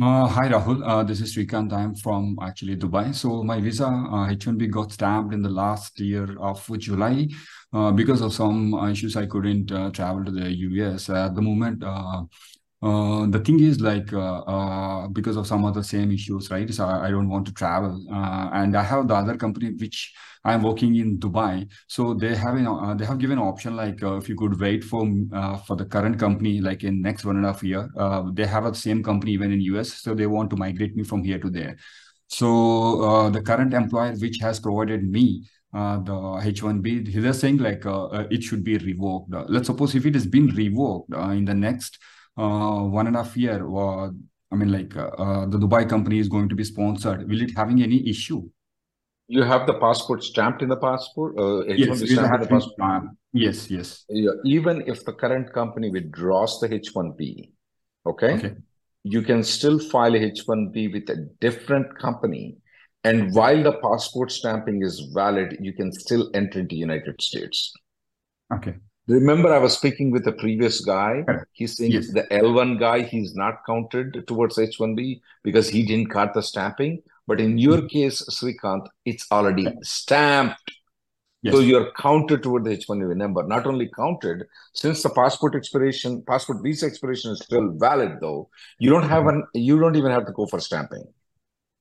Uh, 0.00 0.28
hi 0.28 0.48
Rahul, 0.48 0.87
uh, 0.87 1.02
this 1.02 1.20
is 1.20 1.34
Srikant. 1.34 1.72
I'm 1.72 1.96
from 1.96 2.38
actually 2.40 2.76
Dubai. 2.76 3.12
So 3.12 3.42
my 3.42 3.61
visa 3.61 3.87
uh, 3.87 4.28
H1B 4.28 4.70
got 4.70 4.92
stamped 4.92 5.34
in 5.34 5.42
the 5.42 5.48
last 5.48 5.98
year 5.98 6.38
of 6.38 6.64
July. 6.78 7.26
Uh, 7.72 7.90
because 7.90 8.20
of 8.20 8.32
some 8.32 8.72
uh, 8.74 8.88
issues, 8.88 9.16
I 9.16 9.26
couldn't 9.26 9.72
uh, 9.72 9.90
travel 9.90 10.24
to 10.24 10.30
the 10.30 10.48
US 10.68 11.11
at 11.11 11.34
the 11.34 11.42
moment. 11.42 11.82
Uh, 12.80 13.26
the 13.26 13.40
thing 13.40 13.58
is 13.58 13.80
like 13.80 14.12
uh, 14.12 14.38
uh, 14.40 15.08
because 15.08 15.36
of 15.36 15.46
some 15.46 15.64
other 15.64 15.82
same 15.82 16.12
issues, 16.12 16.48
right? 16.50 16.72
So 16.72 16.84
I, 16.84 17.08
I 17.08 17.10
don't 17.10 17.28
want 17.28 17.46
to 17.46 17.52
travel, 17.52 18.04
uh, 18.12 18.50
and 18.52 18.76
I 18.76 18.82
have 18.84 19.08
the 19.08 19.14
other 19.14 19.36
company 19.36 19.72
which 19.72 20.14
I'm 20.44 20.62
working 20.62 20.94
in 20.94 21.18
Dubai. 21.18 21.68
So 21.88 22.14
they 22.14 22.36
have 22.36 22.54
an, 22.54 22.68
uh, 22.68 22.94
they 22.94 23.04
have 23.04 23.18
given 23.18 23.38
option 23.40 23.74
like 23.74 24.00
uh, 24.02 24.16
if 24.16 24.28
you 24.28 24.36
could 24.36 24.60
wait 24.60 24.84
for 24.84 25.04
for 25.66 25.74
the 25.74 25.86
current 25.86 26.20
company 26.20 26.60
like 26.60 26.84
in 26.84 27.02
next 27.02 27.24
one 27.24 27.36
and 27.36 27.44
a 27.44 27.52
half 27.52 27.64
year. 27.64 27.90
They 28.32 28.46
have 28.46 28.64
a 28.64 28.74
same 28.74 29.02
company 29.02 29.32
even 29.32 29.50
in 29.50 29.60
US, 29.72 29.94
so 29.94 30.14
they 30.14 30.26
want 30.26 30.50
to 30.50 30.56
migrate 30.56 30.94
me 30.94 31.02
from 31.02 31.24
here 31.24 31.40
to 31.40 31.50
there. 31.50 31.76
So 32.28 33.30
the 33.30 33.42
current 33.42 33.74
employer 33.74 34.12
which 34.12 34.38
has 34.40 34.60
provided 34.60 35.02
me 35.02 35.48
uh, 35.74 35.98
the 35.98 36.12
H1B, 36.12 37.02
they're 37.02 37.32
saying 37.32 37.58
like 37.58 37.84
uh, 37.84 38.24
it 38.30 38.42
should 38.42 38.62
be 38.62 38.78
revoked. 38.78 39.34
Uh, 39.34 39.44
let's 39.48 39.66
suppose 39.66 39.94
if 39.94 40.06
it 40.06 40.14
has 40.14 40.26
been 40.26 40.46
revoked 40.46 41.12
in 41.12 41.44
the 41.44 41.54
next 41.54 41.98
one 42.44 43.07
and 43.07 43.16
a 43.16 43.22
half 43.24 43.37
year, 43.37 43.66
uh, 43.68 44.11
I 44.53 44.55
mean 44.57 44.70
like 44.72 44.96
uh, 44.96 45.09
uh, 45.09 45.46
the 45.46 45.59
Dubai 45.59 45.88
company 45.88 46.18
is 46.18 46.29
going 46.29 46.48
to 46.48 46.55
be 46.55 46.64
sponsored. 46.64 47.29
Will 47.29 47.42
it 47.42 47.53
having 47.57 47.83
any 47.83 48.09
issue? 48.09 48.48
You 49.31 49.42
have 49.42 49.66
the 49.66 49.74
passport 49.74 50.22
stamped 50.24 50.62
in 50.62 50.68
the 50.68 50.77
passport, 50.77 51.38
uh, 51.38 51.64
Yes, 51.66 52.01
H1B 52.01 52.07
stamped 52.14 52.40
the 52.40 52.48
passport. 52.48 52.81
uh, 52.81 53.01
yes, 53.35 53.70
yes. 53.70 54.05
Yeah, 54.09 54.31
even 54.44 54.83
if 54.87 55.05
the 55.05 55.12
current 55.12 55.53
company 55.53 55.90
withdraws 55.90 56.59
the 56.61 56.68
H1B, 56.68 57.51
okay, 58.07 58.33
Okay. 58.37 58.55
you 59.03 59.20
can 59.20 59.42
still 59.42 59.79
file 59.79 60.14
a 60.14 60.18
H1B 60.31 60.92
with 60.94 61.11
a 61.11 61.29
different 61.40 61.98
company. 61.98 62.57
And 63.05 63.35
while 63.35 63.62
the 63.62 63.74
passport 63.83 64.33
stamping 64.33 64.83
is 64.83 65.11
valid, 65.14 65.59
you 65.61 65.72
can 65.74 65.92
still 65.92 66.31
enter 66.35 66.61
into 66.61 66.74
United 66.77 67.20
States. 67.20 67.72
Okay. 68.53 68.77
Remember, 69.09 69.53
I 69.55 69.59
was 69.59 69.73
speaking 69.73 70.11
with 70.11 70.25
the 70.25 70.33
previous 70.33 70.81
guy. 70.85 71.25
He's 71.53 71.77
saying 71.77 71.92
Yes. 71.92 72.12
the 72.12 72.25
L1 72.31 72.79
guy, 72.79 73.03
he's 73.03 73.35
not 73.35 73.64
counted 73.66 74.27
towards 74.27 74.59
H1B 74.59 75.23
because 75.42 75.68
he 75.68 75.83
didn't 75.83 76.11
cut 76.11 76.35
the 76.35 76.42
stamping. 76.42 77.03
But 77.27 77.40
in 77.40 77.57
your 77.57 77.79
mm-hmm. 77.79 77.87
case, 77.87 78.23
Srikant, 78.29 78.87
it's 79.07 79.27
already 79.33 79.66
stamped. 79.83 80.73
Yes. 81.40 81.55
So 81.55 81.61
you're 81.61 81.90
counted 81.92 82.42
toward 82.42 82.64
the 82.64 82.77
H1B 82.77 83.16
number. 83.16 83.42
Not 83.44 83.66
only 83.66 83.88
counted, 83.88 84.44
since 84.75 85.03
the 85.03 85.11
passport 85.11 85.55
expiration, 85.55 86.23
passport 86.27 86.62
visa 86.62 86.85
expiration 86.87 87.31
is 87.31 87.40
still 87.40 87.71
valid, 87.79 88.18
though, 88.21 88.51
you 88.79 88.90
don't 88.90 89.09
have 89.09 89.25
mm-hmm. 89.25 89.40
an, 89.40 89.47
you 89.55 89.79
don't 89.79 89.97
even 89.97 90.11
have 90.11 90.27
to 90.27 90.33
go 90.33 90.47
for 90.47 90.61
stamping. 90.61 91.05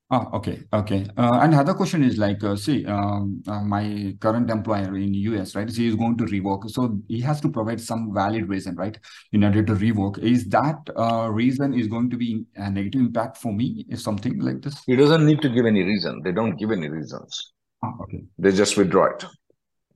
Ah, 0.10 0.30
okay, 0.32 0.63
okay. 0.72 1.06
Uh, 1.17 1.39
and 1.41 1.54
other 1.54 1.74
question 1.74 2.02
is 2.02 2.17
like, 2.17 2.41
uh, 2.41 2.56
see, 2.56 2.86
um, 2.86 3.43
uh, 3.46 3.60
my 3.62 4.15
current 4.22 4.50
employer 4.50 4.96
in 4.96 5.12
the 5.12 5.17
US, 5.32 5.54
right? 5.54 5.70
So 5.70 5.82
he 5.82 5.88
is 5.89 5.96
going 5.96 6.17
to 6.20 6.26
revoke. 6.26 6.70
So 6.70 6.98
he 7.10 7.20
has 7.20 7.41
to 7.41 7.50
provide 7.50 7.82
some 7.82 8.13
valid 8.13 8.48
reason, 8.48 8.76
right, 8.76 8.98
in 9.34 9.43
order 9.43 9.62
to 9.63 9.76
revoke. 9.76 10.17
Is 10.20 10.48
that 10.48 10.78
uh, 10.96 11.28
reason 11.30 11.74
is 11.74 11.88
going 11.88 12.10
to 12.12 12.15
be 12.15 12.46
a 12.56 12.72
negative 12.72 13.02
impact 13.02 13.36
for 13.36 13.52
me? 13.52 13.86
Is 13.89 14.02
something 14.02 14.39
like 14.39 14.62
this? 14.62 14.82
He 14.86 14.96
doesn't 14.96 15.26
need 15.26 15.41
to 15.41 15.50
give 15.50 15.65
any 15.65 15.84
reason. 15.84 16.22
They 16.24 16.32
don't 16.32 16.56
give 16.56 16.72
any 16.72 16.88
reasons. 16.88 17.52
Ah, 17.84 17.91
okay. 18.04 18.24
They 18.39 18.54
just 18.54 18.78
withdraw 18.78 19.08
it. 19.13 19.26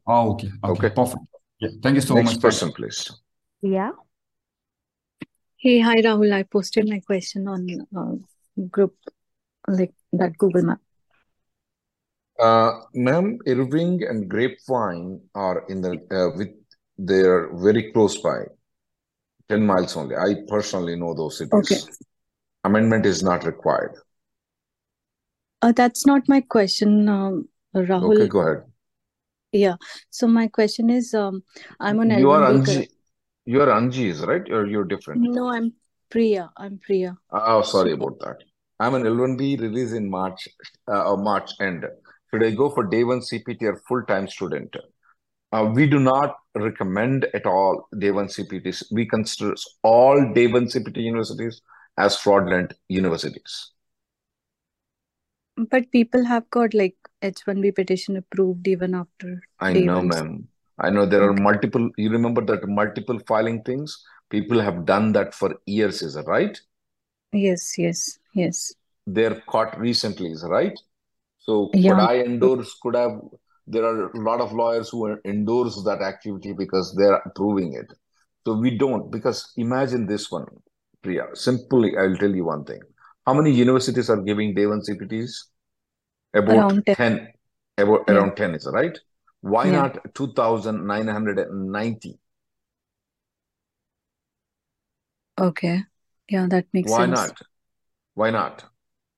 Oh, 0.08 0.34
okay, 0.34 0.50
okay, 0.66 0.88
Okay. 0.88 0.90
perfect. 0.90 1.24
Yeah, 1.60 1.70
thank 1.82 1.96
you 1.96 2.02
so 2.02 2.16
Next 2.16 2.34
much. 2.34 2.42
person, 2.42 2.74
please. 2.74 3.10
Yeah. 3.62 3.92
Hey, 5.56 5.80
hi 5.80 6.02
Rahul. 6.02 6.34
I 6.34 6.44
posted 6.44 6.90
my 6.90 7.00
question 7.00 7.48
on 7.48 7.68
uh, 7.96 8.66
group 8.70 8.98
like 9.68 9.94
that 10.14 10.38
Google 10.38 10.64
Map. 10.64 10.80
Uh, 12.40 12.72
ma'am, 12.94 13.38
Irving 13.46 14.04
and 14.04 14.28
Grapevine 14.28 15.22
are 15.36 15.66
in 15.70 15.82
the 15.82 15.92
uh, 16.12 16.36
with 16.36 16.50
they're 16.98 17.50
very 17.56 17.92
close 17.92 18.18
by, 18.22 18.44
10 19.50 19.66
miles 19.66 19.98
only. 19.98 20.16
I 20.16 20.36
personally 20.48 20.96
know 20.96 21.14
those 21.14 21.38
cities. 21.38 21.54
Okay. 21.54 21.80
Amendment 22.64 23.06
is 23.06 23.24
not 23.24 23.44
required. 23.44 23.96
Uh, 25.62 25.72
that's 25.72 26.06
not 26.06 26.28
my 26.28 26.42
question, 26.42 27.10
um, 27.10 27.50
Rahul. 27.76 28.16
Okay, 28.16 28.28
go 28.28 28.40
ahead. 28.40 28.64
Yeah. 29.52 29.76
So 30.10 30.28
my 30.28 30.48
question 30.48 30.90
is, 30.90 31.14
um, 31.14 31.44
I'm 31.80 32.00
on 32.00 32.10
You 32.12 32.32
are 32.32 32.52
Anji. 32.52 32.88
You 33.46 33.62
are 33.62 33.68
Anji's, 33.68 34.22
right? 34.22 34.50
Or 34.52 34.66
you're 34.68 34.86
different? 34.86 35.22
No, 35.22 35.50
I'm 35.50 35.74
Priya. 36.10 36.52
I'm 36.56 36.78
Priya. 36.78 37.18
Oh, 37.32 37.62
sorry 37.64 37.94
about 37.94 38.20
that. 38.20 38.38
I'm 38.82 38.96
an 38.96 39.06
L1B 39.06 39.58
release 39.58 39.92
in 39.92 40.10
March, 40.10 40.48
uh, 40.88 41.04
or 41.12 41.18
March 41.18 41.52
end. 41.62 41.86
Should 42.32 42.44
I 42.44 42.50
go 42.50 42.68
for 42.72 42.84
day 42.84 43.04
one 43.04 43.20
CPT 43.20 43.62
or 43.62 43.76
full-time 43.88 44.28
student? 44.28 44.76
Uh, 45.52 45.72
we 45.72 45.86
do 45.86 46.00
not 46.00 46.38
recommend 46.56 47.28
at 47.36 47.46
all 47.46 47.88
day 48.00 48.10
one 48.10 48.26
CPTs. 48.26 48.86
We 48.92 49.06
consider 49.06 49.54
all 49.84 50.34
day 50.34 50.48
one 50.48 50.66
CPT 50.66 50.98
universities 50.98 51.62
as 52.00 52.18
fraudulent 52.18 52.74
universities. 52.88 53.70
But 55.70 55.92
people 55.92 56.26
have 56.26 56.50
got 56.50 56.74
like 56.74 56.96
H1B 57.22 57.76
petition 57.76 58.18
approved 58.18 58.68
even 58.68 58.96
after 58.96 59.44
I 59.60 59.74
day 59.74 59.86
know, 59.86 60.02
ma'am. 60.02 60.48
I 60.80 60.90
know 60.90 61.06
there 61.06 61.30
are 61.30 61.34
multiple, 61.34 61.92
you 61.98 62.10
remember 62.10 62.44
that 62.46 62.68
multiple 62.68 63.20
filing 63.28 63.62
things? 63.62 64.04
People 64.32 64.60
have 64.60 64.86
done 64.86 65.12
that 65.12 65.36
for 65.36 65.60
years, 65.68 66.02
is 66.02 66.16
that 66.16 66.26
right? 66.26 66.60
Yes, 67.32 67.78
yes, 67.78 68.18
yes. 68.34 68.74
They're 69.08 69.42
caught 69.42 69.78
recently, 69.80 70.32
is 70.32 70.46
right? 70.48 70.78
So 71.40 71.70
could 71.84 72.00
I 72.00 72.20
endorse, 72.20 72.76
could 72.82 72.96
have, 72.96 73.20
there 73.68 73.84
are 73.84 74.10
a 74.12 74.20
lot 74.20 74.40
of 74.42 74.54
lawyers 74.54 74.90
who 74.90 75.18
endorse 75.26 75.82
that 75.86 76.02
activity 76.02 76.54
because 76.54 76.96
they're 76.98 77.22
approving 77.26 77.74
it. 77.74 77.92
So 78.46 78.54
we 78.54 78.78
don't, 78.78 79.12
because 79.12 79.52
imagine 79.58 80.06
this 80.08 80.32
one, 80.32 80.46
Priya. 81.04 81.28
Simply, 81.34 81.98
I'll 81.98 82.16
tell 82.16 82.34
you 82.36 82.46
one 82.46 82.64
thing. 82.64 82.80
How 83.26 83.34
many 83.34 83.52
universities 83.52 84.10
are 84.10 84.22
giving 84.22 84.54
day 84.54 84.68
one 84.68 84.82
CPTs? 84.82 85.32
About 86.34 86.56
Around 86.56 86.86
10. 86.86 86.96
10, 86.96 87.28
about 87.78 88.04
Yeah. 88.08 88.14
around 88.14 88.36
10 88.36 88.56
is 88.56 88.68
right? 88.72 88.98
Why 89.42 89.66
Yeah. 89.66 89.82
not 89.84 90.14
2,990? 90.16 92.20
Okay. 95.40 95.84
Yeah, 96.30 96.48
that 96.50 96.68
makes 96.74 96.92
Why 96.92 97.06
sense. 97.06 97.10
not? 97.10 97.42
Why 98.14 98.30
not? 98.30 98.64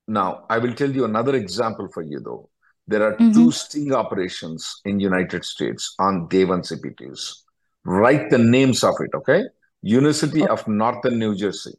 Now, 0.07 0.45
I 0.49 0.57
will 0.59 0.73
tell 0.73 0.91
you 0.91 1.05
another 1.05 1.35
example 1.35 1.89
for 1.93 2.01
you 2.03 2.19
though. 2.19 2.49
There 2.87 3.03
are 3.03 3.19
Mm-hmm. 3.19 3.33
two 3.33 3.51
sting 3.51 3.93
operations 3.93 4.81
in 4.85 4.99
United 4.99 5.45
States 5.45 5.95
on 5.99 6.27
day 6.27 6.45
one 6.45 6.63
CPTs. 6.63 7.43
Write 7.85 8.29
the 8.29 8.37
names 8.39 8.83
of 8.83 8.95
it, 9.01 9.11
okay? 9.15 9.43
University 9.81 10.47
of 10.47 10.67
Northern 10.67 11.19
New 11.19 11.35
Jersey. 11.35 11.73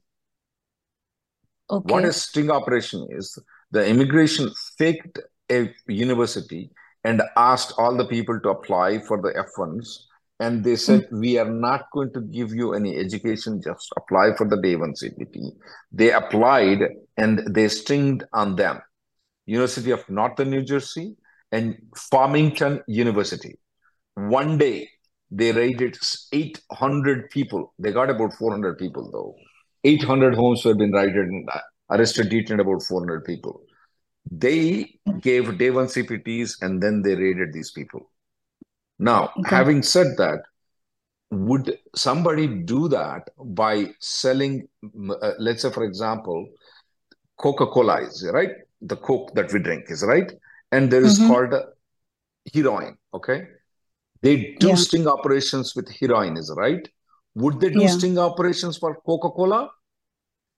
What 1.82 2.04
Okay. 2.04 2.04
a 2.04 2.12
sting 2.12 2.50
operation 2.50 3.06
is, 3.10 3.38
the 3.70 3.86
immigration 3.86 4.50
faked 4.78 5.18
a 5.50 5.72
university 5.86 6.70
and 7.04 7.22
asked 7.36 7.74
all 7.78 7.96
the 7.96 8.06
people 8.06 8.40
to 8.40 8.48
apply 8.50 9.00
for 9.00 9.20
the 9.20 9.36
F1s. 9.38 10.06
And 10.40 10.64
they 10.64 10.76
said, 10.76 11.06
We 11.12 11.38
are 11.38 11.50
not 11.50 11.86
going 11.92 12.12
to 12.14 12.20
give 12.22 12.52
you 12.52 12.72
any 12.74 12.96
education, 12.96 13.60
just 13.62 13.92
apply 13.96 14.34
for 14.36 14.48
the 14.48 14.60
day 14.60 14.76
one 14.76 14.94
CPT. 14.94 15.52
They 15.92 16.10
applied 16.12 16.80
and 17.16 17.42
they 17.54 17.68
stringed 17.68 18.24
on 18.32 18.56
them. 18.56 18.80
University 19.46 19.90
of 19.90 20.08
Northern 20.08 20.50
New 20.50 20.62
Jersey 20.62 21.16
and 21.52 21.76
Farmington 22.10 22.82
University. 22.86 23.58
One 24.14 24.58
day, 24.58 24.88
they 25.30 25.52
raided 25.52 25.98
800 26.32 27.30
people. 27.30 27.74
They 27.78 27.92
got 27.92 28.10
about 28.10 28.34
400 28.34 28.78
people, 28.78 29.10
though. 29.10 29.34
800 29.84 30.34
homes 30.34 30.64
have 30.64 30.78
been 30.78 30.92
raided 30.92 31.26
and 31.26 31.48
arrested, 31.90 32.28
detained 32.30 32.60
about 32.60 32.82
400 32.82 33.24
people. 33.24 33.62
They 34.30 34.98
gave 35.20 35.58
day 35.58 35.70
one 35.70 35.86
CPTs 35.86 36.62
and 36.62 36.82
then 36.82 37.02
they 37.02 37.14
raided 37.14 37.52
these 37.52 37.72
people. 37.72 38.10
Now, 38.98 39.32
Got 39.42 39.50
having 39.50 39.82
said 39.82 40.16
that, 40.18 40.40
would 41.30 41.78
somebody 41.94 42.46
do 42.46 42.88
that 42.88 43.28
by 43.38 43.88
selling, 43.98 44.68
uh, 45.10 45.32
let's 45.38 45.62
say, 45.62 45.70
for 45.70 45.84
example, 45.84 46.48
Coca-Cola 47.36 48.02
is 48.02 48.28
right? 48.32 48.50
The 48.82 48.96
Coke 48.96 49.34
that 49.34 49.52
we 49.52 49.60
drink 49.60 49.84
is 49.88 50.04
right, 50.04 50.30
and 50.72 50.90
there 50.90 51.02
is 51.02 51.18
Mm-hmm. 51.18 51.28
called 51.28 51.54
heroin. 52.52 52.96
Okay, 53.12 53.46
they 54.22 54.54
do 54.60 54.68
Yeah. 54.68 54.76
sting 54.76 55.06
operations 55.08 55.74
with 55.76 55.88
heroin, 56.00 56.36
is 56.36 56.52
right? 56.56 56.86
Would 57.34 57.60
they 57.60 57.70
do 57.70 57.80
Yeah. 57.80 57.88
sting 57.88 58.18
operations 58.18 58.78
for 58.78 58.96
Coca-Cola? 59.06 59.70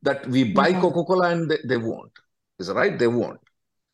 That 0.02 0.26
we 0.28 0.44
buy 0.52 0.68
Yeah. 0.70 0.80
Coca-Cola 0.80 1.30
and 1.30 1.50
they, 1.50 1.58
they 1.66 1.76
won't, 1.76 2.12
is 2.58 2.70
right? 2.70 2.98
They 2.98 3.06
won't. 3.08 3.40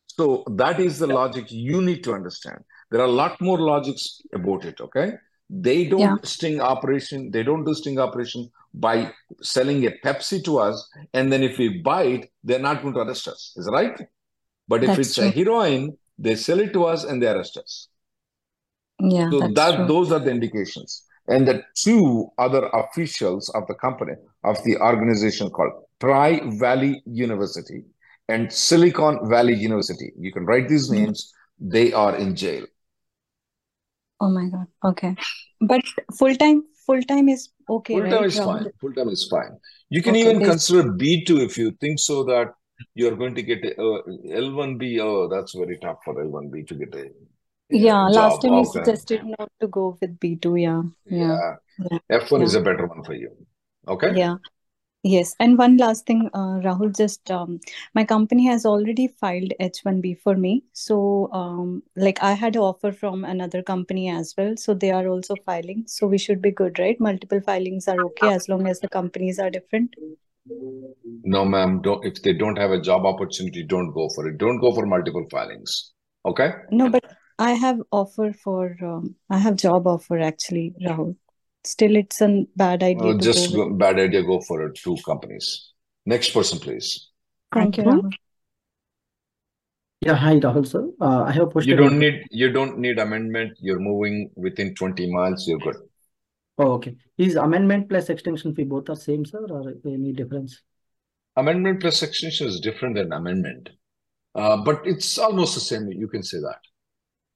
So 0.07 0.43
that 0.57 0.79
is 0.79 0.99
the 0.99 1.07
logic 1.07 1.45
you 1.49 1.81
need 1.81 2.03
to 2.03 2.13
understand. 2.13 2.59
There 2.91 3.01
are 3.01 3.05
a 3.05 3.11
lot 3.11 3.39
more 3.41 3.59
logics 3.59 4.21
about 4.33 4.65
it, 4.65 4.79
okay? 4.81 5.13
They 5.61 5.85
don't 5.85 5.99
Yeah. 5.99 6.17
sting 6.25 6.61
operation, 6.61 7.31
they 7.31 7.43
don't 7.43 7.63
do 7.63 7.73
sting 7.75 7.99
operation 7.99 8.49
by 8.73 9.13
selling 9.41 9.85
a 9.85 9.91
Pepsi 10.03 10.43
to 10.45 10.57
us, 10.59 10.89
and 11.13 11.31
then 11.31 11.43
if 11.43 11.57
we 11.59 11.81
buy 11.81 12.03
it, 12.03 12.31
they're 12.43 12.59
not 12.59 12.81
going 12.81 12.95
to 12.95 13.01
arrest 13.01 13.27
us, 13.27 13.53
is 13.55 13.69
right? 13.71 13.99
But 14.67 14.83
if 14.83 14.87
That's 14.87 14.99
it's 14.99 15.17
a 15.19 15.29
heroin, 15.29 15.97
they 16.17 16.35
sell 16.35 16.59
it 16.59 16.73
to 16.73 16.85
us 16.85 17.03
and 17.03 17.21
they 17.21 17.27
arrest 17.27 17.57
us. 17.57 17.89
Yeah, 18.99 19.29
So 19.31 19.41
that 19.53 19.75
true. 19.75 19.87
those 19.87 20.11
are 20.11 20.19
the 20.19 20.31
indications. 20.31 21.03
And 21.27 21.47
the 21.47 21.63
two 21.75 22.29
other 22.37 22.67
officials 22.67 23.49
of 23.49 23.67
the 23.67 23.75
company, 23.75 24.13
of 24.43 24.63
the 24.63 24.77
organization 24.77 25.49
called 25.49 25.73
Tri 25.99 26.41
Valley 26.59 27.01
University 27.05 27.83
and 28.27 28.51
Silicon 28.51 29.29
Valley 29.29 29.53
University, 29.55 30.11
you 30.17 30.31
can 30.31 30.45
write 30.45 30.67
these 30.69 30.89
Mm-hmm. 30.89 31.05
names, 31.05 31.33
they 31.59 31.93
are 31.93 32.15
in 32.17 32.35
jail. 32.35 32.65
Oh 34.23 34.29
my 34.29 34.47
God. 34.47 34.67
Okay. 34.85 35.15
But 35.59 35.81
full 36.17 36.35
time, 36.35 36.63
full 36.85 37.01
time 37.03 37.27
is 37.29 37.49
okay, 37.69 37.95
Full 37.95 38.03
time 38.09 38.21
right, 38.21 38.25
is 38.25 38.39
fine. 38.39 38.67
Full 38.79 38.93
time 38.93 39.09
is 39.09 39.27
fine. 39.29 39.57
You 39.89 40.01
can 40.01 40.15
Okay, 40.15 40.21
even 40.21 40.39
there's 40.39 40.51
consider 40.51 40.83
B2 40.91 41.41
if 41.41 41.57
you 41.57 41.71
think 41.81 41.99
so 41.99 42.23
that 42.23 42.53
you're 42.95 43.15
going 43.15 43.35
to 43.35 43.43
get 43.43 43.65
a 43.65 43.71
uh, 43.71 44.01
L1B. 44.45 44.99
Oh, 45.01 45.27
that's 45.27 45.55
very 45.55 45.77
tough 45.79 45.99
for 46.05 46.15
L1B 46.15 46.63
to 46.67 46.75
get 46.75 46.95
a, 46.95 47.09
yeah, 47.69 48.07
a 48.07 48.11
last 48.11 48.41
time 48.41 48.53
you 48.53 48.63
Okay. 48.63 48.79
suggested 48.79 49.21
not 49.37 49.51
to 49.59 49.67
go 49.67 49.97
with 49.99 50.19
B2. 50.19 50.55
Yeah. 50.55 50.83
Yeah. 51.05 51.37
Yeah. 51.79 51.99
Yeah. 52.09 52.19
F1 52.19 52.43
is 52.43 52.55
a 52.55 52.61
better 52.61 52.87
one 52.87 53.03
for 53.03 53.13
you. 53.13 53.31
Okay? 53.87 54.13
Yeah. 54.15 54.35
Yes. 55.05 55.35
And 55.37 55.57
one 55.57 55.75
last 55.75 56.05
thing, 56.05 56.29
uh, 56.33 56.61
Rahul, 56.63 56.95
just 56.95 57.29
um, 57.29 57.59
my 57.93 58.05
company 58.05 58.45
has 58.45 58.65
already 58.65 59.09
filed 59.09 59.51
H1B 59.59 60.21
for 60.21 60.35
me. 60.35 60.63
So, 60.71 61.29
um, 61.33 61.83
like 61.97 62.23
I 62.23 62.31
had 62.31 62.55
an 62.55 62.61
offer 62.61 62.93
from 62.93 63.25
another 63.25 63.61
company 63.61 64.09
as 64.09 64.33
well. 64.37 64.55
So 64.55 64.73
they 64.73 64.91
are 64.91 65.07
also 65.09 65.35
filing. 65.45 65.83
So 65.87 66.07
we 66.07 66.17
should 66.17 66.41
be 66.41 66.51
good, 66.51 66.79
right? 66.79 66.97
Multiple 67.01 67.41
filings 67.41 67.89
are 67.89 67.99
okay 68.05 68.29
as 68.29 68.47
long 68.47 68.65
as 68.65 68.79
the 68.79 68.87
companies 68.87 69.39
are 69.39 69.49
different. 69.49 69.93
No, 71.25 71.43
ma'am. 71.43 71.81
Don't, 71.81 72.05
if 72.05 72.23
they 72.23 72.31
don't 72.31 72.57
have 72.57 72.71
a 72.71 72.79
job 72.79 73.05
opportunity, 73.05 73.63
don't 73.63 73.91
go 73.91 74.07
for 74.15 74.27
it. 74.29 74.37
Don't 74.37 74.59
go 74.59 74.73
for 74.73 74.85
multiple 74.85 75.25
filings. 75.29 75.91
Okay? 76.25 76.51
No, 76.71 76.89
but 76.89 77.03
I 77.37 77.51
have 77.51 77.81
offer 77.91 78.31
for, 78.31 78.77
um, 78.81 79.15
I 79.29 79.37
have 79.37 79.57
job 79.57 79.85
offer 79.85 80.19
actually, 80.19 80.73
Rahul. 80.81 81.17
Still, 81.65 81.95
it's 81.95 82.21
a 82.21 82.45
bad 82.55 82.83
idea 82.83 83.13
to 83.13 83.19
just 83.19 83.53
go 83.53 83.69
bad 83.69 83.99
idea. 83.99 84.23
Go 84.23 84.41
for 84.41 84.65
it. 84.67 84.75
Two 84.75 84.97
companies. 85.05 85.71
Next 86.05 86.31
person, 86.31 86.59
please. 86.59 87.09
Thank 87.53 87.77
you, 87.77 87.83
Rahul. 87.83 88.13
Yeah, 90.01 90.15
hi 90.15 90.37
Rahul 90.39 90.67
sir. 90.67 90.89
Uh, 90.99 91.23
I 91.23 91.31
have 91.31 91.51
You 91.55 91.77
don't 91.77 91.97
need 91.97 92.25
you 92.31 92.51
don't 92.51 92.77
need 92.79 92.99
amendment. 92.99 93.57
You're 93.61 93.79
moving 93.79 94.31
within 94.35 94.75
20 94.75 95.09
miles. 95.11 95.47
You're 95.47 95.59
good. 95.59 95.77
oh, 96.57 96.73
okay. 96.73 96.97
Is 97.17 97.35
amendment 97.35 97.87
plus 97.87 98.09
extension 98.09 98.53
fee 98.53 98.65
both 98.65 98.89
are 98.89 98.97
same, 98.97 99.23
sir, 99.25 99.45
or 99.49 99.73
any 99.85 100.11
difference? 100.11 100.61
Amendment 101.37 101.79
plus 101.79 102.03
extension 102.03 102.47
is 102.47 102.59
different 102.59 102.95
than 102.95 103.13
amendment, 103.13 103.69
uh, 104.35 104.57
but 104.57 104.85
it's 104.85 105.17
almost 105.17 105.55
the 105.55 105.61
same. 105.61 105.87
You 105.87 106.09
can 106.09 106.23
say 106.23 106.39
that. 106.39 106.59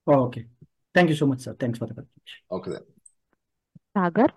Oh, 0.05 0.23
okay. 0.25 0.45
Thank 0.93 1.09
you 1.09 1.15
so 1.15 1.25
much, 1.25 1.39
sir. 1.39 1.55
Thanks 1.57 1.79
for 1.79 1.85
the 1.87 1.93
clarification. 1.93 2.39
Okay 2.51 2.71
then. 2.71 2.96
Sagar? 3.97 4.31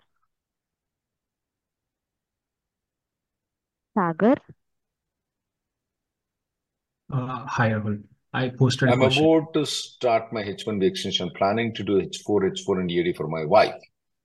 Sagar? 3.95 4.39
Uh, 7.13 7.45
hi, 7.47 7.71
Rahul. 7.71 8.03
I 8.33 8.49
posted 8.49 8.89
a 8.89 8.93
I'm 8.93 9.01
question. 9.01 9.25
about 9.25 9.53
to 9.53 9.67
start 9.67 10.33
my 10.33 10.43
H1B 10.43 10.83
extension, 10.85 11.31
planning 11.37 11.75
to 11.75 11.83
do 11.83 12.01
H4, 12.01 12.53
H4 12.53 12.81
and 12.81 12.91
EAD 12.91 13.17
for 13.17 13.29
my 13.29 13.45
wife. 13.45 13.75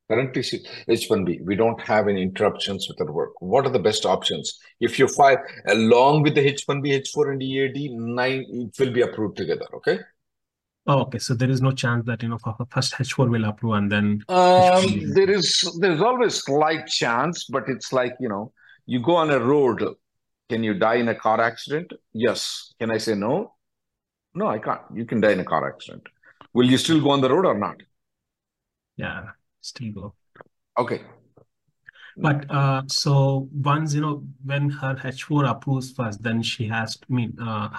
Currently, 0.09 0.41
H1B. 0.41 1.43
We 1.43 1.55
don't 1.57 1.81
have 1.81 2.07
any 2.07 2.21
interruptions 2.21 2.87
with 2.87 2.99
her 2.99 3.11
work. 3.11 3.33
What 3.41 3.65
are 3.65 3.71
the 3.71 3.79
best 3.79 4.05
options? 4.05 4.57
If 4.79 4.99
you 4.99 5.07
file 5.09 5.43
along 5.67 6.21
with 6.21 6.35
the 6.35 6.49
H1B, 6.49 7.01
H4 7.01 7.31
and 7.33 7.43
EAD, 7.43 7.91
nine 7.91 8.45
it 8.49 8.79
will 8.79 8.93
be 8.93 9.01
approved 9.01 9.35
together. 9.35 9.65
Okay. 9.73 9.99
Oh, 10.87 11.01
okay. 11.01 11.17
So 11.17 11.33
there 11.33 11.49
is 11.49 11.61
no 11.61 11.71
chance 11.71 12.05
that, 12.05 12.21
you 12.21 12.29
know, 12.29 12.37
first 12.69 12.93
H4 12.93 13.29
will 13.29 13.45
approve 13.45 13.73
and 13.73 13.91
then 13.91 14.23
Um, 14.29 15.13
there 15.13 15.29
is 15.29 15.77
there's 15.79 16.01
always 16.01 16.35
slight 16.43 16.87
chance, 16.87 17.45
but 17.45 17.63
it's 17.67 17.91
like, 17.91 18.15
you 18.19 18.29
know, 18.29 18.53
you 18.85 18.99
go 19.01 19.15
on 19.15 19.31
a 19.31 19.39
road. 19.39 19.83
Can 20.47 20.63
you 20.63 20.75
die 20.75 20.95
in 20.95 21.07
a 21.07 21.15
car 21.15 21.41
accident? 21.41 21.91
Yes. 22.13 22.73
Can 22.79 22.91
I 22.91 22.99
say 22.99 23.15
no? 23.15 23.55
No, 24.35 24.47
I 24.47 24.59
can't. 24.59 24.81
You 24.93 25.05
can 25.05 25.21
die 25.21 25.31
in 25.31 25.39
a 25.39 25.45
car 25.45 25.67
accident. 25.67 26.07
Will 26.53 26.69
you 26.69 26.77
still 26.77 27.01
go 27.01 27.09
on 27.11 27.21
the 27.21 27.29
road 27.29 27.45
or 27.45 27.57
not? 27.57 27.77
Yeah, 28.95 29.29
still 29.61 29.91
go. 29.91 30.15
Okay. 30.77 31.01
But 32.17 32.49
uh, 32.49 32.83
so 32.87 33.49
once, 33.51 33.93
you 33.93 34.01
know, 34.01 34.23
when 34.43 34.69
her 34.69 34.95
H4 34.95 35.49
approves 35.49 35.91
first, 35.91 36.21
then 36.21 36.41
she 36.41 36.67
has, 36.67 36.97
I 37.09 37.13
mean, 37.13 37.37
uh, 37.41 37.69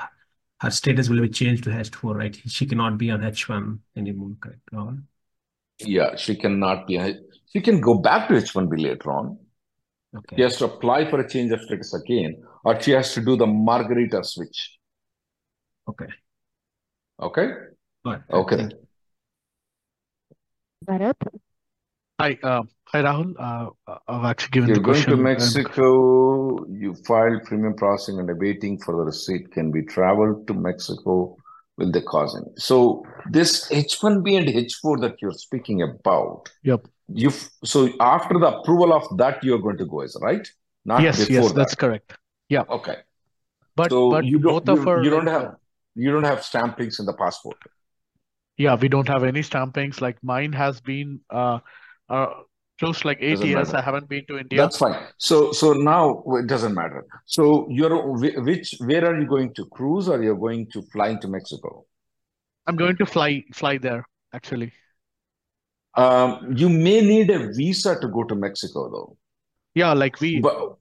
her 0.60 0.70
status 0.70 1.08
will 1.08 1.20
be 1.20 1.28
changed 1.28 1.64
to 1.64 1.70
H4, 1.70 2.14
right? 2.14 2.36
She 2.46 2.66
cannot 2.66 2.98
be 2.98 3.10
on 3.10 3.20
H1 3.20 3.78
anymore, 3.96 4.32
correct? 4.40 4.60
Rahul? 4.72 5.02
Yeah, 5.78 6.16
she 6.16 6.36
cannot 6.36 6.86
be. 6.86 6.98
She 7.52 7.60
can 7.60 7.80
go 7.80 7.98
back 7.98 8.28
to 8.28 8.34
H1B 8.34 8.82
later 8.82 9.12
on. 9.12 9.38
Okay. 10.16 10.36
She 10.36 10.42
has 10.42 10.56
to 10.58 10.64
apply 10.64 11.10
for 11.10 11.20
a 11.20 11.28
change 11.28 11.52
of 11.52 11.60
status 11.60 11.92
again, 11.92 12.42
or 12.64 12.80
she 12.80 12.92
has 12.92 13.12
to 13.14 13.20
do 13.20 13.36
the 13.36 13.46
Margarita 13.46 14.24
switch. 14.24 14.78
Okay. 15.88 16.06
Okay? 17.20 17.48
All 18.04 18.12
right. 18.12 18.22
Okay 18.30 18.56
Thank 18.56 18.70
then. 18.70 18.78
you. 18.80 18.86
Bharat? 20.86 21.16
Hi, 22.18 22.38
uh, 22.42 22.62
hi 22.86 23.02
Rahul. 23.02 23.34
Uh, 23.38 23.98
I've 24.08 24.24
actually 24.24 24.50
given 24.52 24.68
You're 24.68 24.76
the 24.76 24.82
going 24.82 24.94
to 24.96 25.04
question. 25.04 25.12
and- 25.12 25.22
Mexico, 25.22 26.66
you 26.68 26.94
filed 27.06 27.44
premium 27.44 27.74
processing 27.74 28.18
and 28.18 28.40
waiting 28.40 28.78
for 28.78 28.92
the 28.96 29.02
receipt. 29.04 29.50
Can 29.52 29.70
we 29.70 29.82
travel 29.82 30.42
to 30.46 30.54
Mexico? 30.54 31.36
Will 31.76 31.92
they 31.92 32.00
cause 32.00 32.34
any? 32.34 32.50
So 32.56 33.04
this 33.30 33.68
H1B 33.70 34.38
and 34.38 34.48
H4 34.48 34.98
that 35.02 35.20
you're 35.20 35.32
speaking 35.34 35.82
about, 35.82 36.48
Yep. 36.62 36.86
you 37.08 37.30
so 37.64 37.90
after 38.00 38.38
the 38.38 38.46
approval 38.56 38.94
of 38.94 39.04
that, 39.18 39.44
you're 39.44 39.58
going 39.58 39.76
to 39.76 39.84
go, 39.84 40.00
is 40.00 40.16
right? 40.22 40.48
Not 40.86 41.02
Yes, 41.02 41.18
before 41.18 41.34
yes, 41.34 41.48
that. 41.48 41.54
that's 41.54 41.74
correct. 41.74 42.16
Yeah. 42.48 42.62
Okay. 42.70 42.96
But 43.74 43.90
So 43.90 44.10
but 44.10 44.24
you 44.24 44.38
don't 44.38 44.64
both 44.64 44.78
of 44.78 44.88
our 44.88 45.04
you 45.04 45.10
don't 45.10 45.26
have 45.26 45.42
uh, 45.42 45.54
you 45.94 46.10
don't 46.10 46.24
have 46.24 46.38
stampings 46.38 46.98
in 46.98 47.04
the 47.04 47.12
passport. 47.12 47.58
yeah, 48.56 48.74
we 48.74 48.88
don't 48.88 49.08
have 49.08 49.22
any 49.22 49.42
stampings. 49.42 50.00
Like 50.00 50.16
mine 50.24 50.54
has 50.54 50.80
been 50.80 51.20
uh, 51.28 51.58
uh 52.08 52.26
close 52.78 53.00
to 53.00 53.06
like 53.06 53.18
eight 53.20 53.30
Doesn't 53.32 53.48
years. 53.48 53.72
matter. 53.72 53.78
I 53.78 53.82
haven't 53.82 54.08
been 54.08 54.24
to 54.26 54.38
India. 54.38 54.60
That's 54.60 54.78
fine. 54.78 54.96
So 55.16 55.52
so 55.52 55.72
now 55.72 56.22
it 56.38 56.46
doesn't 56.46 56.74
matter. 56.74 57.06
So 57.24 57.66
you're 57.70 57.96
which 58.44 58.76
where 58.80 59.04
are 59.06 59.18
you 59.20 59.26
going 59.26 59.54
to 59.54 59.64
cruise 59.66 60.08
or 60.08 60.22
you're 60.22 60.36
going 60.36 60.68
to 60.72 60.82
fly 60.82 61.08
into 61.08 61.28
Mexico? 61.28 61.86
I'm 62.66 62.76
going 62.76 62.96
to 62.96 63.06
fly 63.06 63.44
fly 63.54 63.78
there 63.78 64.04
actually. 64.32 64.72
Um, 65.94 66.52
you 66.54 66.68
may 66.68 67.00
need 67.00 67.30
a 67.30 67.52
visa 67.52 67.98
to 68.00 68.08
go 68.08 68.24
to 68.24 68.34
Mexico 68.34 68.90
though. 68.90 69.16
Yeah, 69.74 69.92
like 69.94 70.20
we 70.20 70.40
But 70.40 70.76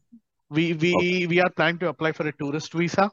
we 0.49 0.73
okay, 0.73 0.91
we 0.91 1.27
we 1.27 1.39
are 1.41 1.49
planning 1.49 1.79
to 1.79 1.89
apply 1.89 2.11
for 2.11 2.27
a 2.27 2.31
tourist 2.33 2.73
visa. 2.73 3.09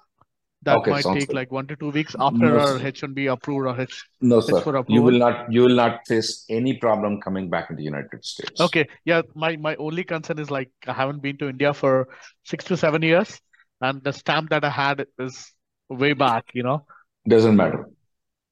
That 0.65 0.79
okay, 0.79 0.91
might 0.93 1.05
take 1.05 1.27
good. 1.29 1.35
like 1.35 1.51
one 1.51 1.67
to 1.67 1.77
two 1.77 1.91
weeks 1.91 2.15
after 2.19 2.39
No, 2.39 2.59
our. 2.59 2.79
H1B 2.79 3.27
approved 3.33 3.67
or 3.67 3.81
H 3.81 4.05
No, 4.21 4.41
H4 4.41 4.63
sir. 4.65 4.85
You 4.89 5.03
will 5.03 5.19
not 5.19 5.53
you 5.53 5.63
will 5.63 5.75
not 5.75 6.07
face 6.07 6.45
any 6.49 6.75
problem 6.79 7.21
coming 7.21 7.51
back 7.51 7.71
into 7.71 7.79
the 7.81 7.85
United 7.85 8.25
States. 8.25 8.61
Okay, 8.61 8.87
yeah, 9.05 9.23
my 9.35 9.57
my 9.57 9.75
only 9.77 10.05
concern 10.05 10.39
is 10.39 10.51
like 10.51 10.71
I 10.87 10.93
haven't 10.93 11.21
been 11.23 11.37
to 11.39 11.49
India 11.49 11.75
for 11.75 12.09
six 12.45 12.65
to 12.67 12.77
seven 12.77 13.03
years, 13.03 13.41
and 13.81 14.03
the 14.05 14.13
stamp 14.13 14.51
that 14.51 14.65
I 14.65 14.71
had 14.71 15.07
is 15.19 15.53
way 15.89 16.13
back, 16.13 16.45
you 16.55 16.63
know. 16.63 16.87
Doesn't 17.29 17.57
matter. 17.57 17.87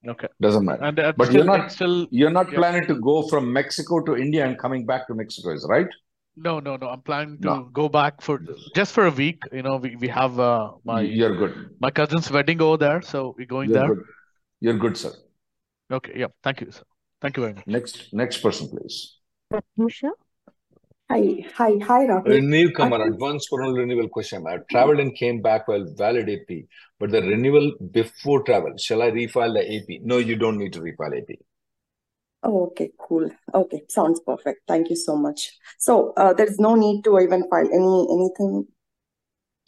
Okay, 0.09 0.29
Doesn't 0.41 0.65
matter. 0.65 0.83
and 0.83 0.99
uh, 0.99 1.13
But 1.17 1.31
you're 1.33 1.45
not 1.45 1.71
still, 1.71 2.07
you're 2.11 2.31
not 2.31 2.51
yeah. 2.51 2.59
planning 2.59 2.87
to 2.87 2.95
go 3.01 3.29
from 3.29 3.53
Mexico 3.53 4.01
to 4.03 4.17
India 4.17 4.47
and 4.47 4.59
coming 4.59 4.87
back 4.87 5.07
to 5.09 5.15
Mexico, 5.15 5.53
is 5.53 5.67
right? 5.69 5.89
No, 6.37 6.61
no, 6.61 6.77
no. 6.77 6.89
I'm 6.89 7.03
planning 7.03 7.39
to 7.43 7.47
No, 7.47 7.63
go 7.73 7.89
back 7.89 8.23
for 8.23 8.41
just 8.75 8.93
for 8.95 9.07
a 9.07 9.11
week. 9.11 9.43
You 9.53 9.63
know, 9.63 9.77
we, 9.77 9.97
we 9.97 10.09
have 10.09 10.39
uh, 10.39 10.73
my 10.85 11.01
you're 11.03 11.37
good. 11.37 11.71
my 11.81 11.91
cousin's 11.91 12.31
wedding 12.31 12.63
over 12.63 12.77
there, 12.77 13.03
so 13.03 13.35
we're 13.37 13.47
going 13.47 13.71
You're 13.71 13.79
there. 13.79 13.95
good. 13.95 14.05
You're 14.61 14.79
good, 14.79 14.97
sir. 14.97 15.13
Okay, 15.93 16.13
yeah. 16.17 16.29
Thank 16.43 16.61
you, 16.61 16.71
sir. 16.71 16.83
Thank 17.21 17.37
you 17.37 17.43
very 17.43 17.55
much. 17.55 17.67
Next, 17.67 18.13
next 18.13 18.39
person, 18.39 18.69
please. 18.69 19.17
Pratyusha. 19.53 20.11
Hi, 21.11 21.45
hi, 21.55 21.73
hi, 21.83 22.05
A 22.05 22.09
Rahul. 22.09 22.37
I 22.37 22.39
newcomer, 22.41 22.99
think 22.99 23.15
advance 23.15 23.49
parole 23.49 23.73
renewal 23.77 24.09
question. 24.09 24.45
I 24.47 24.59
traveled 24.71 25.01
and 25.01 25.15
came 25.17 25.43
back 25.43 25.67
while 25.67 25.85
valid 25.99 26.31
AP, 26.31 26.57
but 27.01 27.11
the 27.11 27.21
renewal 27.23 27.73
before 27.91 28.43
travel, 28.45 28.75
shall 28.79 29.03
I 29.03 29.11
refile 29.11 29.53
the 29.55 29.65
AP? 29.77 30.03
No, 30.05 30.19
you 30.19 30.37
don't 30.37 30.57
need 30.57 30.73
to 30.75 30.81
refile 30.81 31.19
AP. 31.21 31.37
Oh, 32.43 32.67
okay, 32.69 32.91
cool. 32.99 33.31
Okay, 33.53 33.83
sounds 33.89 34.21
perfect. 34.21 34.63
Thank 34.67 34.89
you 34.89 34.97
so 34.97 35.17
much. 35.17 35.53
So, 35.79 36.13
uh, 36.17 36.33
there 36.33 36.47
is 36.47 36.59
no 36.59 36.75
need 36.75 37.05
to 37.05 37.19
even 37.21 37.49
file 37.51 37.69
any 37.69 38.07
anything. 38.11 38.67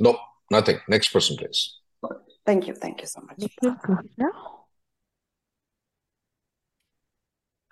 No, 0.01 0.19
nothing. 0.51 0.79
Next 0.89 1.13
person, 1.13 1.37
please. 1.37 1.79
Thank 2.45 2.67
you, 2.67 2.75
thank 2.75 3.01
you 3.01 3.07
so 3.07 3.21
much. 3.21 3.39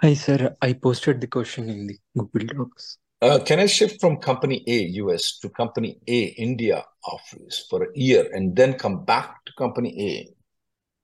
Hi, 0.02 0.14
sir. 0.14 0.56
I 0.62 0.74
posted 0.74 1.20
the 1.20 1.26
question 1.26 1.68
in 1.68 1.86
the 1.86 1.98
Google 2.16 2.46
Docs. 2.46 2.98
Uh, 3.22 3.38
can 3.44 3.58
I 3.60 3.66
shift 3.66 4.00
from 4.00 4.16
company 4.16 4.64
A, 4.66 4.84
US, 5.02 5.38
to 5.40 5.50
company 5.50 5.98
A, 6.06 6.20
India 6.38 6.82
office 7.04 7.66
for 7.68 7.84
a 7.84 7.88
year 7.94 8.26
and 8.32 8.56
then 8.56 8.74
come 8.74 9.04
back 9.04 9.44
to 9.44 9.52
company 9.58 9.92
A, 10.00 10.34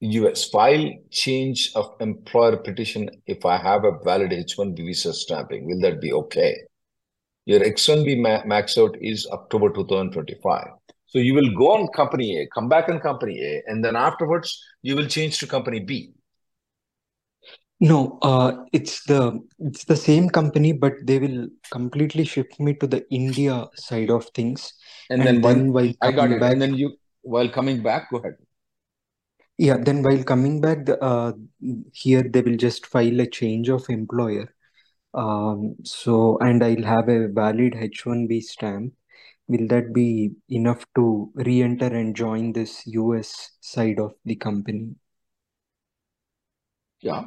US, 0.01 0.49
file 0.49 0.91
change 1.11 1.73
of 1.75 1.95
employer 2.01 2.57
petition 2.57 3.09
if 3.27 3.45
I 3.45 3.57
have 3.57 3.85
a 3.85 3.99
valid 4.05 4.33
H-1B 4.33 4.77
visa 4.77 5.13
stamping? 5.15 5.67
Will 5.67 5.81
that 5.81 6.01
be 6.01 6.13
okay? 6.13 6.55
Your 7.47 7.63
H-1B 7.63 8.21
ma 8.21 8.43
max 8.45 8.77
out 8.77 8.97
is 9.01 9.27
October 9.33 9.71
2025. 9.71 10.67
So 11.07 11.19
you 11.19 11.35
will 11.35 11.55
go 11.55 11.73
on 11.73 11.89
company 11.89 12.41
A, 12.41 12.49
come 12.53 12.69
back 12.69 12.89
on 12.89 13.01
company 13.01 13.41
A, 13.41 13.63
and 13.67 13.85
then 13.85 13.97
afterwards 13.97 14.63
you 14.83 14.97
will 14.97 15.07
change 15.07 15.39
to 15.39 15.47
company 15.47 15.81
B. 15.81 16.13
No, 17.79 18.19
uh, 18.23 18.65
it's 18.73 19.05
the 19.05 19.39
it's 19.59 19.85
the 19.85 19.97
same 19.97 20.31
company, 20.31 20.73
but 20.73 20.95
they 21.05 21.19
will 21.19 21.49
completely 21.71 22.25
shift 22.25 22.59
me 22.59 22.75
to 22.75 22.87
the 22.87 23.07
India 23.11 23.67
side 23.77 24.11
of 24.11 24.27
things. 24.35 24.73
And 25.11 25.21
And 25.21 25.27
then 25.27 25.43
when 25.43 25.59
then 25.59 25.73
while 25.73 25.93
I 26.01 26.13
got 26.13 26.33
it, 26.33 26.41
back, 26.41 26.53
and 26.53 26.63
then 26.63 26.75
you, 26.75 26.97
while 27.23 27.49
coming 27.49 27.83
back, 27.83 28.11
go 28.11 28.19
ahead. 28.19 28.37
Yeah, 29.59 29.77
then 29.79 30.03
while 30.03 30.23
coming 30.25 30.61
back, 30.61 30.89
uh, 31.01 31.33
here 31.93 32.23
they 32.23 32.43
will 32.43 32.57
just 32.57 32.87
file 32.87 33.21
a 33.21 33.27
change 33.27 33.69
of 33.69 33.89
employer. 33.89 34.55
Um, 35.15 35.77
so 35.85 36.39
and 36.41 36.63
I'll 36.65 36.83
have 36.85 37.09
a 37.09 37.29
valid 37.29 37.75
H1B 37.77 38.41
stamp. 38.41 38.95
Will 39.49 39.69
that 39.69 39.93
be 39.95 40.33
enough 40.51 40.87
to 40.97 41.31
re-enter 41.35 41.87
and 41.87 42.17
join 42.17 42.53
this 42.53 42.87
US 42.89 43.53
side 43.61 44.01
of 44.01 44.15
the 44.25 44.37
company? 44.37 44.97
Yeah, 47.01 47.27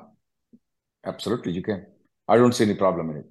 absolutely, 1.05 1.51
you 1.51 1.61
can. 1.61 1.85
I 2.27 2.37
don't 2.37 2.53
see 2.53 2.63
any 2.63 2.75
problem 2.75 3.09
in 3.11 3.17
it. 3.17 3.25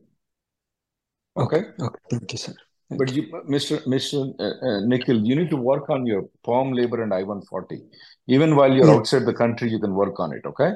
Okay, 1.37 1.57
Okay? 1.57 1.65
okay, 1.81 2.01
thank 2.11 2.33
you, 2.33 2.39
sir. 2.39 2.55
Thank 2.89 2.99
But 3.01 3.15
you. 3.15 3.23
you, 3.23 3.43
Mr. 3.49 3.85
Mr. 3.87 4.35
Uh, 4.41 4.67
uh, 4.67 4.81
Nikhil, 4.87 5.21
you 5.23 5.37
need 5.37 5.51
to 5.51 5.57
work 5.57 5.91
on 5.91 6.07
your 6.07 6.23
PERM 6.45 6.73
labor 6.73 7.03
and 7.03 7.13
I-140. 7.13 7.83
Even 8.29 8.57
while 8.57 8.73
you're 8.73 8.87
Yeah, 8.87 8.95
outside 8.97 9.27
the 9.27 9.35
country, 9.35 9.71
you 9.71 9.79
can 9.79 9.95
work 9.95 10.19
on 10.19 10.33
it, 10.33 10.47
okay? 10.47 10.73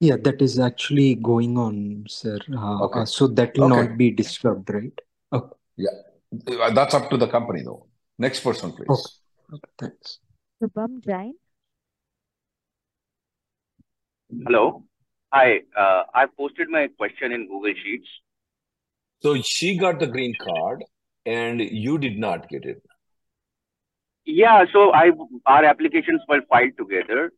yeah, 0.00 0.16
that 0.22 0.40
is 0.42 0.58
actually 0.58 1.14
going 1.14 1.56
on, 1.58 2.04
sir. 2.08 2.38
Uh, 2.54 2.84
Okay. 2.84 3.00
uh, 3.00 3.04
so 3.04 3.26
that 3.26 3.56
will 3.56 3.72
Okay. 3.72 3.88
not 3.88 3.96
be 3.98 4.10
disturbed, 4.10 4.70
right? 4.70 5.00
Okay, 5.32 5.56
Yeah. 5.76 5.90
Uh, 6.46 6.70
That's 6.72 6.94
up 6.94 7.10
to 7.10 7.16
the 7.16 7.26
company, 7.26 7.62
though. 7.62 7.86
Next 8.18 8.40
person, 8.40 8.70
okay, 8.70 8.84
please. 8.86 9.20
okay, 9.52 9.70
thanks. 9.78 10.18
Shubham 10.62 11.02
Jain. 11.04 11.34
Hello. 14.44 14.84
Hi. 15.32 15.60
Uh, 15.76 16.02
I 16.14 16.26
posted 16.26 16.68
my 16.68 16.88
question 16.88 17.32
in 17.32 17.46
Google 17.48 17.74
Sheets. 17.82 18.08
So 19.22 19.40
she 19.42 19.76
got 19.76 19.98
the 20.00 20.06
green 20.06 20.34
card 20.40 20.84
and 21.26 21.60
you 21.60 21.98
did 21.98 22.18
not 22.18 22.48
get 22.48 22.64
it. 22.64 22.82
Yeah, 24.24 24.64
so 24.72 24.92
I 24.92 25.10
our 25.46 25.64
applications 25.64 26.20
were 26.28 26.42
filed 26.48 26.76
together, 26.78 27.32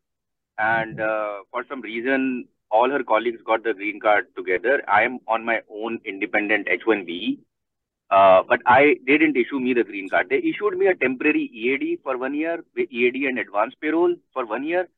and 0.59 1.01
uh, 1.01 1.43
for 1.51 1.65
some 1.69 1.81
reason, 1.81 2.49
all 2.71 2.91
her 2.91 3.03
colleagues 3.05 3.41
got 3.47 3.63
the 3.65 3.75
green 3.75 4.01
card 4.01 4.27
together. 4.37 4.83
I 4.89 5.03
am 5.03 5.19
on 5.29 5.45
my 5.45 5.61
own 5.71 6.01
independent 6.05 6.69
H-1B, 6.69 7.39
uh, 8.11 8.43
but 8.49 8.61
I 8.67 8.97
they 9.07 9.19
didn't 9.19 9.37
issue 9.37 9.61
me 9.61 9.75
the 9.75 9.85
green 9.85 10.09
card. 10.09 10.29
They 10.31 10.39
issued 10.39 10.77
me 10.77 10.87
a 10.87 10.95
temporary 10.95 11.45
EAD 11.63 12.01
for 12.03 12.19
one 12.19 12.35
year, 12.35 12.65
EAD 12.77 13.27
and 13.27 13.39
advance 13.39 13.75
parole 13.81 14.15
for 14.33 14.45
one 14.47 14.65
year, 14.65 14.89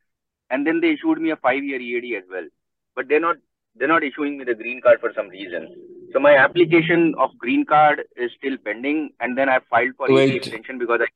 and 0.51 0.67
then 0.67 0.81
they 0.81 0.93
issued 0.93 1.21
me 1.21 1.31
a 1.31 1.37
five-year 1.37 1.81
EAD 1.81 2.17
as 2.17 2.25
well. 2.31 2.49
But 2.97 3.09
they're 3.09 3.21
not 3.21 3.37
they're 3.77 3.89
not 3.89 4.05
issuing 4.05 4.39
me 4.39 4.45
the 4.45 4.55
green 4.55 4.81
card 4.81 5.01
for 5.01 5.13
some 5.15 5.29
reason. 5.29 5.69
So 6.15 6.21
my 6.21 6.37
application 6.37 7.13
of 7.19 7.37
green 7.39 7.65
card 7.67 8.05
is 8.17 8.31
still 8.39 8.57
pending, 8.65 9.11
and 9.19 9.37
then 9.37 9.49
I 9.49 9.59
filed 9.69 9.97
for 9.97 10.07
Wait, 10.09 10.37
extension 10.37 10.79
because 10.79 11.01
I 11.03 11.09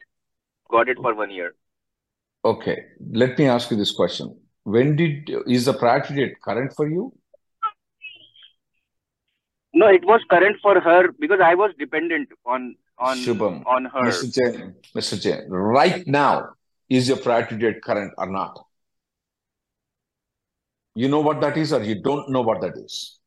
got 0.72 0.88
it 0.88 0.96
for 0.96 1.14
one 1.14 1.30
year. 1.30 1.54
okay. 2.44 2.76
Let 3.12 3.38
me 3.38 3.46
ask 3.46 3.70
you 3.70 3.76
this 3.76 3.92
question. 3.92 4.36
When 4.64 4.96
did, 4.96 5.30
is 5.46 5.66
the 5.66 5.74
priority 5.74 6.14
date 6.16 6.40
current 6.42 6.72
for 6.74 6.88
you? 6.88 7.12
No, 9.72 9.86
it 9.86 10.04
was 10.04 10.20
current 10.28 10.56
for 10.60 10.80
her 10.80 11.12
because 11.12 11.38
I 11.40 11.54
was 11.54 11.72
dependent 11.78 12.30
on 12.44 12.74
on 12.98 13.18
Shubham, 13.18 13.64
on 13.66 13.84
her. 13.84 14.02
Mr. 14.02 14.34
Jain, 14.34 14.74
Mr. 14.96 15.20
Jain, 15.20 15.48
right 15.48 16.04
now, 16.08 16.50
is 16.88 17.06
your 17.06 17.18
priority 17.18 17.56
date 17.56 17.82
current 17.82 18.12
or 18.18 18.26
not? 18.26 18.58
You 20.96 21.08
know 21.08 21.20
what 21.20 21.40
that 21.42 21.56
is 21.56 21.72
or 21.72 21.84
you 21.84 22.02
don't 22.02 22.30
know 22.30 22.42
what 22.42 22.60
that 22.62 22.76
is? 22.76 23.17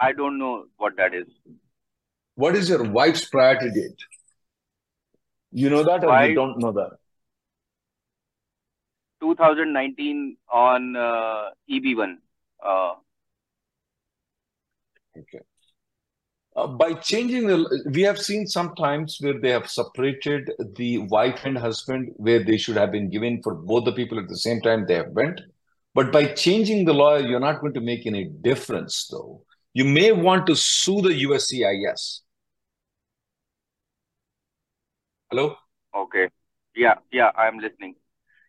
I 0.00 0.12
don't 0.12 0.38
know 0.38 0.66
what 0.76 0.96
that 0.96 1.14
is. 1.14 1.26
What 2.34 2.54
is 2.54 2.68
your 2.68 2.84
wife's 2.84 3.24
priority 3.24 3.70
date? 3.70 3.98
You 5.50 5.70
know 5.70 5.82
that 5.82 6.04
or 6.04 6.24
you 6.24 6.34
don't 6.34 6.58
know 6.58 6.72
that? 6.72 6.98
2019 9.20 10.36
on 10.52 10.96
uh, 10.96 11.50
EB1. 11.70 12.18
Uh, 12.64 12.94
Okay. 15.18 15.40
Uh, 16.56 16.66
by 16.66 16.92
changing 16.94 17.46
the, 17.46 17.84
we 17.92 18.02
have 18.02 18.18
seen 18.18 18.46
sometimes 18.46 19.18
where 19.20 19.38
they 19.40 19.50
have 19.50 19.70
separated 19.70 20.50
the 20.76 20.98
wife 20.98 21.44
and 21.44 21.56
husband, 21.56 22.12
where 22.16 22.42
they 22.42 22.56
should 22.56 22.76
have 22.76 22.90
been 22.90 23.10
given 23.10 23.40
for 23.42 23.54
both 23.54 23.84
the 23.84 23.92
people 23.92 24.18
at 24.18 24.28
the 24.28 24.36
same 24.36 24.60
time 24.60 24.84
they 24.86 24.94
have 24.94 25.10
went. 25.10 25.40
But 25.94 26.12
by 26.12 26.26
changing 26.26 26.84
the 26.84 26.94
law, 26.94 27.16
you're 27.16 27.40
not 27.40 27.60
going 27.60 27.74
to 27.74 27.80
make 27.80 28.06
any 28.06 28.24
difference, 28.24 29.06
though. 29.10 29.42
You 29.74 29.84
may 29.84 30.12
want 30.12 30.46
to 30.46 30.56
sue 30.56 31.00
the 31.00 31.10
USCIS. 31.24 32.20
Hello? 35.30 35.56
okay. 35.94 36.28
Yeah, 36.74 36.94
yeah, 37.12 37.30
I'm 37.36 37.58
listening. 37.58 37.96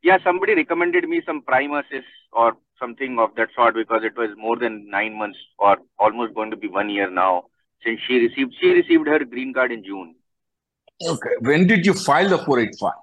Yeah, 0.03 0.17
somebody 0.23 0.55
recommended 0.55 1.07
me 1.09 1.21
some 1.25 1.41
prime 1.41 1.73
assist 1.73 2.07
or 2.31 2.53
something 2.79 3.19
of 3.19 3.35
that 3.35 3.49
sort 3.55 3.75
because 3.75 4.03
it 4.03 4.15
was 4.15 4.29
more 4.37 4.55
than 4.57 4.89
nine 4.89 5.17
months 5.17 5.37
or 5.57 5.77
almost 5.97 6.33
going 6.35 6.51
to 6.51 6.57
be 6.57 6.67
one 6.67 6.89
year 6.89 7.09
now 7.09 7.43
since 7.83 7.99
she 8.07 8.19
received 8.19 8.53
she 8.61 8.69
received 8.69 9.07
her 9.07 9.25
green 9.25 9.53
card 9.53 9.71
in 9.71 9.83
June. 9.83 10.15
Okay. 11.05 11.35
When 11.41 11.67
did 11.67 11.85
you 11.85 11.93
file 11.93 12.29
the 12.29 12.37
485? 12.37 12.93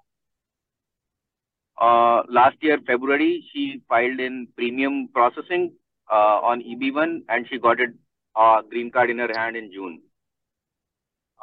Uh, 1.79 2.23
last 2.31 2.57
year 2.63 2.79
February 2.87 3.45
she 3.53 3.83
filed 3.89 4.21
in 4.21 4.49
premium 4.57 5.09
processing 5.13 5.73
uh, 6.11 6.41
on 6.43 6.63
EB1 6.63 7.21
and 7.29 7.47
she 7.51 7.59
got 7.59 7.81
it 7.81 7.91
uh, 8.37 8.63
green 8.63 8.91
card 8.91 9.11
in 9.11 9.19
her 9.19 9.33
hand 9.35 9.57
in 9.57 9.73
June. 9.73 10.01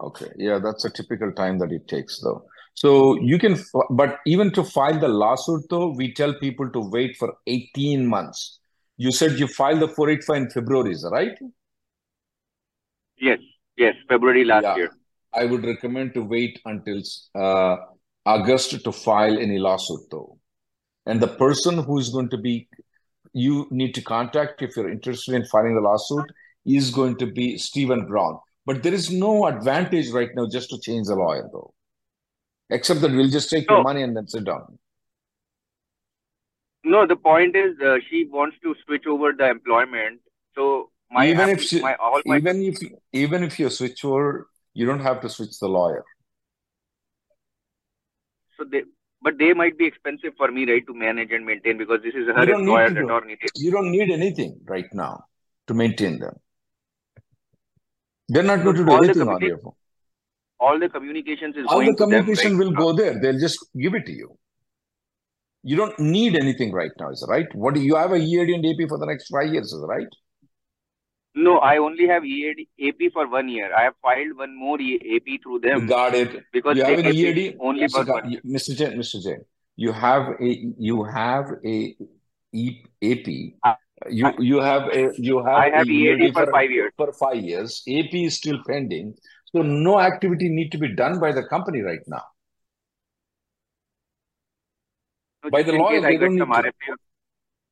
Okay. 0.01 0.27
Yeah, 0.37 0.59
that's 0.59 0.85
a 0.85 0.89
typical 0.89 1.31
time 1.31 1.59
that 1.59 1.71
it 1.71 1.87
takes, 1.87 2.19
though. 2.21 2.45
So 2.75 3.19
you 3.21 3.37
can, 3.37 3.57
but 3.91 4.17
even 4.25 4.51
to 4.53 4.63
file 4.63 4.99
the 4.99 5.07
lawsuit, 5.07 5.63
though, 5.69 5.89
we 5.89 6.13
tell 6.13 6.33
people 6.33 6.69
to 6.71 6.79
wait 6.79 7.15
for 7.17 7.35
18 7.45 8.05
months. 8.07 8.59
You 8.97 9.11
said 9.11 9.39
you 9.39 9.47
filed 9.47 9.79
the 9.81 9.87
485 9.87 10.35
in 10.35 10.49
February, 10.49 10.91
is 10.91 11.03
that 11.03 11.11
right? 11.11 11.37
Yes, 13.17 13.39
yes, 13.77 13.95
February 14.09 14.43
last 14.43 14.63
Yeah. 14.63 14.75
year. 14.75 14.91
I 15.33 15.45
would 15.45 15.63
recommend 15.65 16.13
to 16.13 16.21
wait 16.23 16.59
until 16.65 17.01
uh, 17.35 17.77
August 18.25 18.83
to 18.83 18.91
file 18.91 19.37
any 19.37 19.57
lawsuit, 19.57 20.01
though. 20.11 20.37
And 21.05 21.21
the 21.21 21.27
person 21.27 21.83
who 21.83 21.99
is 21.99 22.09
going 22.09 22.29
to 22.29 22.37
be, 22.37 22.67
you 23.33 23.67
need 23.71 23.93
to 23.95 24.01
contact 24.01 24.61
if 24.61 24.75
you're 24.75 24.91
interested 24.91 25.35
in 25.35 25.45
filing 25.45 25.75
the 25.75 25.81
lawsuit, 25.81 26.25
is 26.65 26.91
going 26.91 27.17
to 27.17 27.27
be 27.27 27.57
Stephen 27.57 28.05
Brown. 28.05 28.39
But 28.65 28.83
there 28.83 28.93
is 28.93 29.11
no 29.11 29.47
advantage 29.47 30.09
right 30.11 30.29
now 30.35 30.47
just 30.49 30.69
to 30.69 30.79
change 30.79 31.07
the 31.07 31.15
lawyer, 31.15 31.49
though, 31.51 31.73
except 32.69 33.01
that 33.01 33.11
we'll 33.11 33.29
just 33.29 33.49
take 33.49 33.69
your 33.69 33.83
money 33.83 34.01
and 34.03 34.15
then 34.15 34.27
sit 34.27 34.45
down. 34.45 34.79
no, 36.85 37.07
the 37.07 37.15
point 37.15 37.55
is 37.55 37.79
uh, 37.79 37.97
she 38.09 38.25
wants 38.25 38.57
to 38.63 38.75
switch 38.85 39.05
over 39.07 39.33
the 39.33 39.49
employment. 39.49 40.19
So 40.55 40.91
my 41.11 41.27
Even 41.27 41.49
if 41.49 41.61
she, 41.61 41.81
my 41.81 41.95
all 41.95 42.21
my 42.25 42.37
even 42.37 42.61
if 42.63 42.77
even 43.11 43.43
if 43.43 43.59
you 43.59 43.69
switch 43.69 44.03
over, 44.05 44.47
You 44.75 44.85
don't 44.87 45.01
have 45.01 45.21
to 45.21 45.29
switch 45.29 45.59
the 45.59 45.67
lawyer. 45.67 46.03
So 48.57 48.65
they, 48.65 48.83
but 49.21 49.37
they 49.37 49.53
might 49.53 49.77
be 49.77 49.85
expensive 49.85 50.33
for 50.35 50.51
me, 50.51 50.65
right, 50.65 50.85
to 50.87 50.93
manage 50.93 51.31
and 51.31 51.45
maintain 51.45 51.77
because 51.77 52.01
this 52.03 52.15
is 52.15 52.27
her 52.27 52.49
employer, 52.49 52.89
to 52.89 52.93
the 52.95 52.99
do. 53.01 53.05
attorney. 53.05 53.37
You 53.55 53.71
don't 53.71 53.91
need 53.91 54.09
anything 54.11 54.59
right 54.65 54.89
now 54.93 55.25
to 55.67 55.73
maintain 55.73 56.19
them. 56.19 56.35
They're 58.29 58.43
not 58.43 58.63
going 58.63 58.75
to 58.75 58.85
do 58.85 58.91
all 58.91 59.03
anything 59.03 59.27
on 59.27 59.41
your 59.41 59.57
phone. 59.57 59.73
All 60.59 60.79
the 60.79 60.89
communications 60.89 61.55
is 61.57 61.65
All 61.67 61.79
the 61.79 61.85
going 61.85 61.97
to 61.97 62.05
them, 62.05 62.09
communication 62.25 62.57
will 62.57 62.71
go 62.71 62.93
there. 62.93 63.19
They'll 63.21 63.39
just 63.39 63.65
give 63.79 63.93
it 63.95 64.05
to 64.05 64.11
you. 64.11 64.37
You 65.63 65.75
don't 65.75 65.97
need 65.99 66.35
anything 66.35 66.71
right 66.71 66.91
now, 66.99 67.09
is 67.11 67.23
it 67.23 67.31
right? 67.31 67.53
What 67.55 67.73
do 67.73 67.81
you 67.81 67.95
have 67.95 68.11
a 68.11 68.17
EAD 68.17 68.49
and 68.49 68.65
AP 68.65 68.89
for 68.89 68.97
the 68.97 69.05
next 69.05 69.27
five 69.29 69.47
years, 69.53 69.71
is 69.71 69.81
it 69.81 69.85
right? 69.85 70.07
No, 71.35 71.57
I 71.57 71.77
only 71.77 72.07
have 72.07 72.23
EAD, 72.23 72.67
AP 72.81 73.11
for 73.11 73.27
one 73.27 73.49
year. 73.49 73.73
I 73.75 73.83
have 73.83 73.95
filed 74.01 74.37
one 74.37 74.55
more 74.55 74.75
AP 74.75 75.41
through 75.41 75.53
You 75.55 75.59
them 75.61 75.87
got 75.87 76.13
it. 76.13 76.43
because 76.51 76.77
You 76.77 76.83
have 76.83 76.99
an 76.99 77.07
EAD, 77.07 77.57
only 77.59 77.85
Mr. 77.85 78.05
for 78.05 78.21
Mr. 78.45 78.75
Jain, 78.77 78.97
Mr. 78.99 79.23
Jain. 79.23 79.43
You 79.75 79.91
have 79.91 80.35
a 80.39 80.73
you 80.77 81.03
have 81.03 81.49
a 81.65 81.95
AP. 82.53 83.27
You 84.09 84.31
you 84.39 84.59
have 84.59 84.89
a 84.89 85.11
you 85.17 85.37
have 85.39 85.47
I 85.55 85.69
have 85.69 85.87
a 85.87 85.91
EAD 85.91 86.33
for 86.33 86.47
five 86.51 86.71
years. 86.71 86.91
for 86.97 87.13
five 87.13 87.37
years. 87.37 87.83
AP 87.87 88.13
is 88.13 88.35
still 88.37 88.59
pending, 88.67 89.15
so 89.51 89.61
no 89.61 89.99
activity 89.99 90.49
need 90.49 90.71
to 90.71 90.77
be 90.77 90.93
done 90.95 91.19
by 91.19 91.31
the 91.31 91.43
company 91.43 91.81
right 91.81 92.01
now. 92.07 92.23
So 95.43 95.49
By 95.49 95.63
the 95.63 95.73
law, 95.73 95.89
I 95.89 95.99
they 96.01 96.11
get 96.17 96.19
don't 96.21 96.35
need 96.35 96.39
to. 96.39 96.45
RFE, 96.45 96.95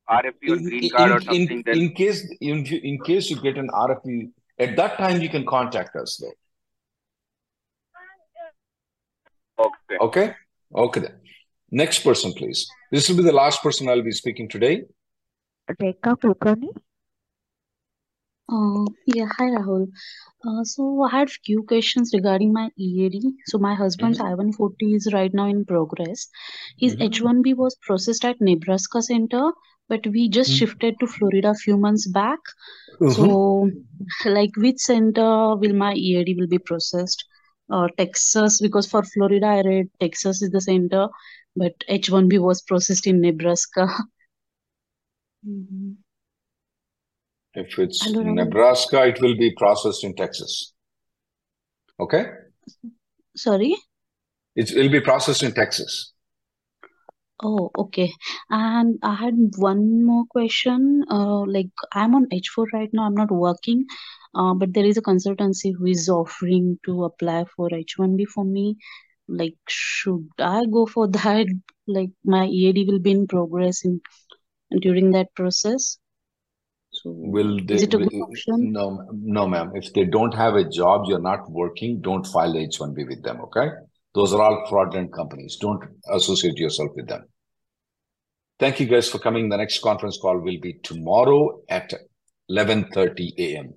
RFE 0.10 0.34
In, 0.44 0.64
green 0.64 0.90
card 0.90 1.12
or 1.12 1.22
something, 1.22 1.50
in, 1.50 1.64
then 1.66 1.78
in 1.78 1.94
case 1.94 2.28
in, 2.42 2.66
in 2.66 3.02
case 3.04 3.30
you 3.30 3.42
get 3.42 3.58
an 3.58 3.70
RFE, 3.70 4.32
at 4.60 4.76
that 4.76 4.98
time 4.98 5.22
you 5.22 5.30
can 5.30 5.46
contact 5.46 5.96
us 5.96 6.18
though. 6.18 6.34
okay. 9.60 9.98
Okay? 10.02 10.36
Okay 10.76 11.00
then. 11.02 11.20
Next 11.72 12.00
person, 12.00 12.34
please. 12.34 12.70
This 12.92 13.10
will 13.10 13.18
be 13.18 13.24
the 13.24 13.32
last 13.32 13.64
person 13.64 13.88
I'll 13.88 14.02
be 14.02 14.12
speaking 14.12 14.50
today. 14.50 14.84
Rekha 15.70 16.16
Kulkarni. 16.18 16.70
Uh, 18.49 18.86
yeah, 19.05 19.28
hi 19.38 19.45
Rahul. 19.45 19.88
Uh, 20.45 20.64
so 20.64 21.03
I 21.03 21.09
had 21.09 21.30
few 21.30 21.64
questions 21.64 22.12
regarding 22.14 22.51
my 22.51 22.70
EAD. 22.78 23.34
So 23.45 23.57
my 23.57 23.74
husband's 23.76 24.20
I-140 24.20 24.95
is 24.95 25.14
right 25.14 25.34
now 25.34 25.47
in 25.47 25.64
progress. 25.66 26.28
His 26.78 26.95
Mhm. 26.95 27.01
H-1B 27.01 27.55
was 27.55 27.78
processed 27.82 28.26
at 28.26 28.41
Nebraska 28.41 29.01
Center, 29.01 29.51
but 29.88 30.05
we 30.07 30.28
just 30.30 30.51
Mhm. 30.51 30.57
shifted 30.57 30.99
to 30.99 31.07
Florida 31.07 31.51
a 31.51 31.53
few 31.53 31.78
months 31.78 32.07
back. 32.07 32.39
Mhm. 32.99 33.14
So, 33.16 33.70
like, 34.26 34.55
which 34.57 34.80
center 34.80 35.55
will 35.55 35.74
my 35.74 35.93
EAD 35.93 36.36
will 36.36 36.47
be 36.47 36.59
processed? 36.59 37.26
Uh, 37.70 37.88
Texas, 37.97 38.59
because 38.59 38.88
for 38.88 39.03
Florida 39.03 39.45
I 39.47 39.62
read 39.62 39.89
Texas 39.99 40.41
is 40.41 40.49
the 40.51 40.62
center, 40.62 41.07
but 41.55 41.74
H-1B 41.88 42.38
was 42.39 42.62
processed 42.62 43.07
in 43.07 43.22
Nebraska. 43.22 43.88
Mhm. 45.48 45.98
If 47.54 47.78
it's. 47.80 48.10
Nebraska, 48.12 49.06
it 49.06 49.22
will 49.22 49.36
be 49.38 49.54
processed 49.58 50.04
in 50.04 50.16
Texas. 50.16 50.74
Okay? 52.00 52.26
Sorry? 53.36 53.76
It 54.56 54.72
will 54.76 54.89
be 54.89 55.02
processed 55.02 55.44
in 55.44 55.54
Texas. 55.54 56.14
Oh, 57.44 57.72
okay. 57.78 58.12
And 58.50 59.00
I 59.02 59.16
had 59.16 59.36
one 59.58 60.06
more 60.06 60.26
question. 60.30 61.04
Uh, 61.10 61.42
like 61.46 61.72
I'm 61.92 62.16
on 62.16 62.28
H4 62.30 62.68
right 62.74 62.89
now. 62.94 63.06
I'm 63.06 63.16
not 63.16 63.32
working, 63.32 63.86
uh, 64.36 64.54
but 64.54 64.74
there 64.74 64.86
is 64.86 64.98
a 64.98 65.02
consultancy 65.02 65.74
who 65.76 65.88
is 65.88 66.08
offering 66.08 66.80
to 66.86 67.06
apply 67.06 67.46
for 67.56 67.70
H1B 67.70 68.28
for 68.28 68.46
me. 68.46 68.78
Like, 69.28 69.58
should 69.68 70.28
I 70.38 70.66
go 70.66 70.86
for 70.86 71.08
that? 71.20 71.48
Like, 71.88 72.12
my 72.24 72.46
EAD 72.46 72.88
will 72.88 73.00
be 73.00 73.12
in 73.12 73.28
progress 73.28 73.84
in 73.86 74.02
during 74.80 75.12
that 75.12 75.34
process. 75.36 75.98
So, 76.94 77.10
Will 77.16 77.58
is 77.72 77.84
it 77.84 77.94
a 77.94 77.98
good 77.98 78.10
will- 78.12 78.24
option? 78.24 78.72
no, 78.72 79.08
no, 79.14 79.48
ma'am. 79.48 79.72
If 79.76 79.94
they 79.94 80.04
don't 80.06 80.34
have 80.34 80.56
a 80.56 80.68
job, 80.68 81.06
you're 81.08 81.22
not 81.22 81.50
working, 81.50 82.02
don't 82.02 82.26
file 82.28 82.58
H-1B 82.58 83.08
with 83.08 83.24
them, 83.24 83.40
okay? 83.42 83.70
Those 84.14 84.34
are 84.34 84.42
all 84.42 84.66
fraudulent 84.68 85.14
companies. 85.14 85.56
Don't 85.56 85.82
associate 86.12 86.58
yourself 86.58 86.92
with 86.96 87.08
them. 87.08 87.24
Thank 88.60 88.80
you 88.80 88.86
guys 88.88 89.10
for 89.10 89.20
coming. 89.20 89.48
The 89.50 89.58
next 89.58 89.82
conference 89.82 90.20
call 90.22 90.38
will 90.38 90.60
be 90.60 90.74
tomorrow 90.84 91.62
at 91.70 91.94
11:30 92.50 93.34
a.m. 93.40 93.74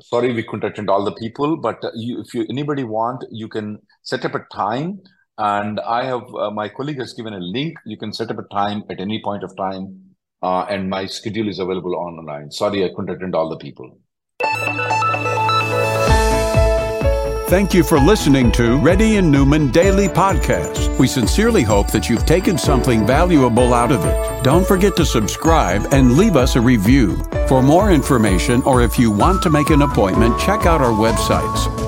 Sorry, 0.00 0.32
we 0.32 0.44
couldn't 0.44 0.70
attend 0.70 0.88
all 0.88 1.04
the 1.04 1.12
people, 1.12 1.56
but 1.56 1.84
uh, 1.84 1.90
you, 1.96 2.20
if 2.20 2.32
you 2.32 2.46
anybody 2.48 2.84
want, 2.84 3.24
you 3.32 3.48
can 3.48 3.80
set 4.02 4.24
up 4.24 4.36
a 4.36 4.46
time. 4.52 5.00
And 5.38 5.78
I 5.80 6.04
have 6.04 6.34
uh, 6.34 6.50
my 6.50 6.68
colleague 6.68 6.98
has 6.98 7.12
given 7.12 7.32
a 7.32 7.38
link. 7.38 7.78
You 7.86 7.96
can 7.96 8.12
set 8.12 8.30
up 8.30 8.38
a 8.38 8.54
time 8.54 8.82
at 8.90 9.00
any 9.00 9.22
point 9.22 9.44
of 9.44 9.56
time, 9.56 10.00
uh, 10.42 10.62
and 10.62 10.90
my 10.90 11.06
schedule 11.06 11.48
is 11.48 11.60
available 11.60 11.94
online. 11.94 12.50
Sorry, 12.50 12.84
I 12.84 12.88
couldn't 12.88 13.10
attend 13.10 13.36
all 13.36 13.48
the 13.48 13.56
people. 13.56 13.98
Thank 17.48 17.72
you 17.72 17.82
for 17.82 17.98
listening 17.98 18.52
to 18.52 18.76
Reddy 18.78 19.16
and 19.16 19.30
Neumann 19.32 19.70
Daily 19.70 20.08
Podcast. 20.08 20.98
We 20.98 21.06
sincerely 21.06 21.62
hope 21.62 21.90
that 21.92 22.10
you've 22.10 22.26
taken 22.26 22.58
something 22.58 23.06
valuable 23.06 23.72
out 23.72 23.90
of 23.90 24.04
it. 24.04 24.44
Don't 24.44 24.66
forget 24.66 24.96
to 24.96 25.06
subscribe 25.06 25.86
and 25.92 26.18
leave 26.18 26.36
us 26.36 26.56
a 26.56 26.60
review. 26.60 27.16
For 27.48 27.62
more 27.62 27.90
information 27.90 28.60
or 28.62 28.82
if 28.82 28.98
you 28.98 29.10
want 29.10 29.42
to 29.44 29.50
make 29.50 29.70
an 29.70 29.80
appointment, 29.80 30.38
check 30.38 30.66
out 30.66 30.82
our 30.82 30.92
websites 30.92 31.87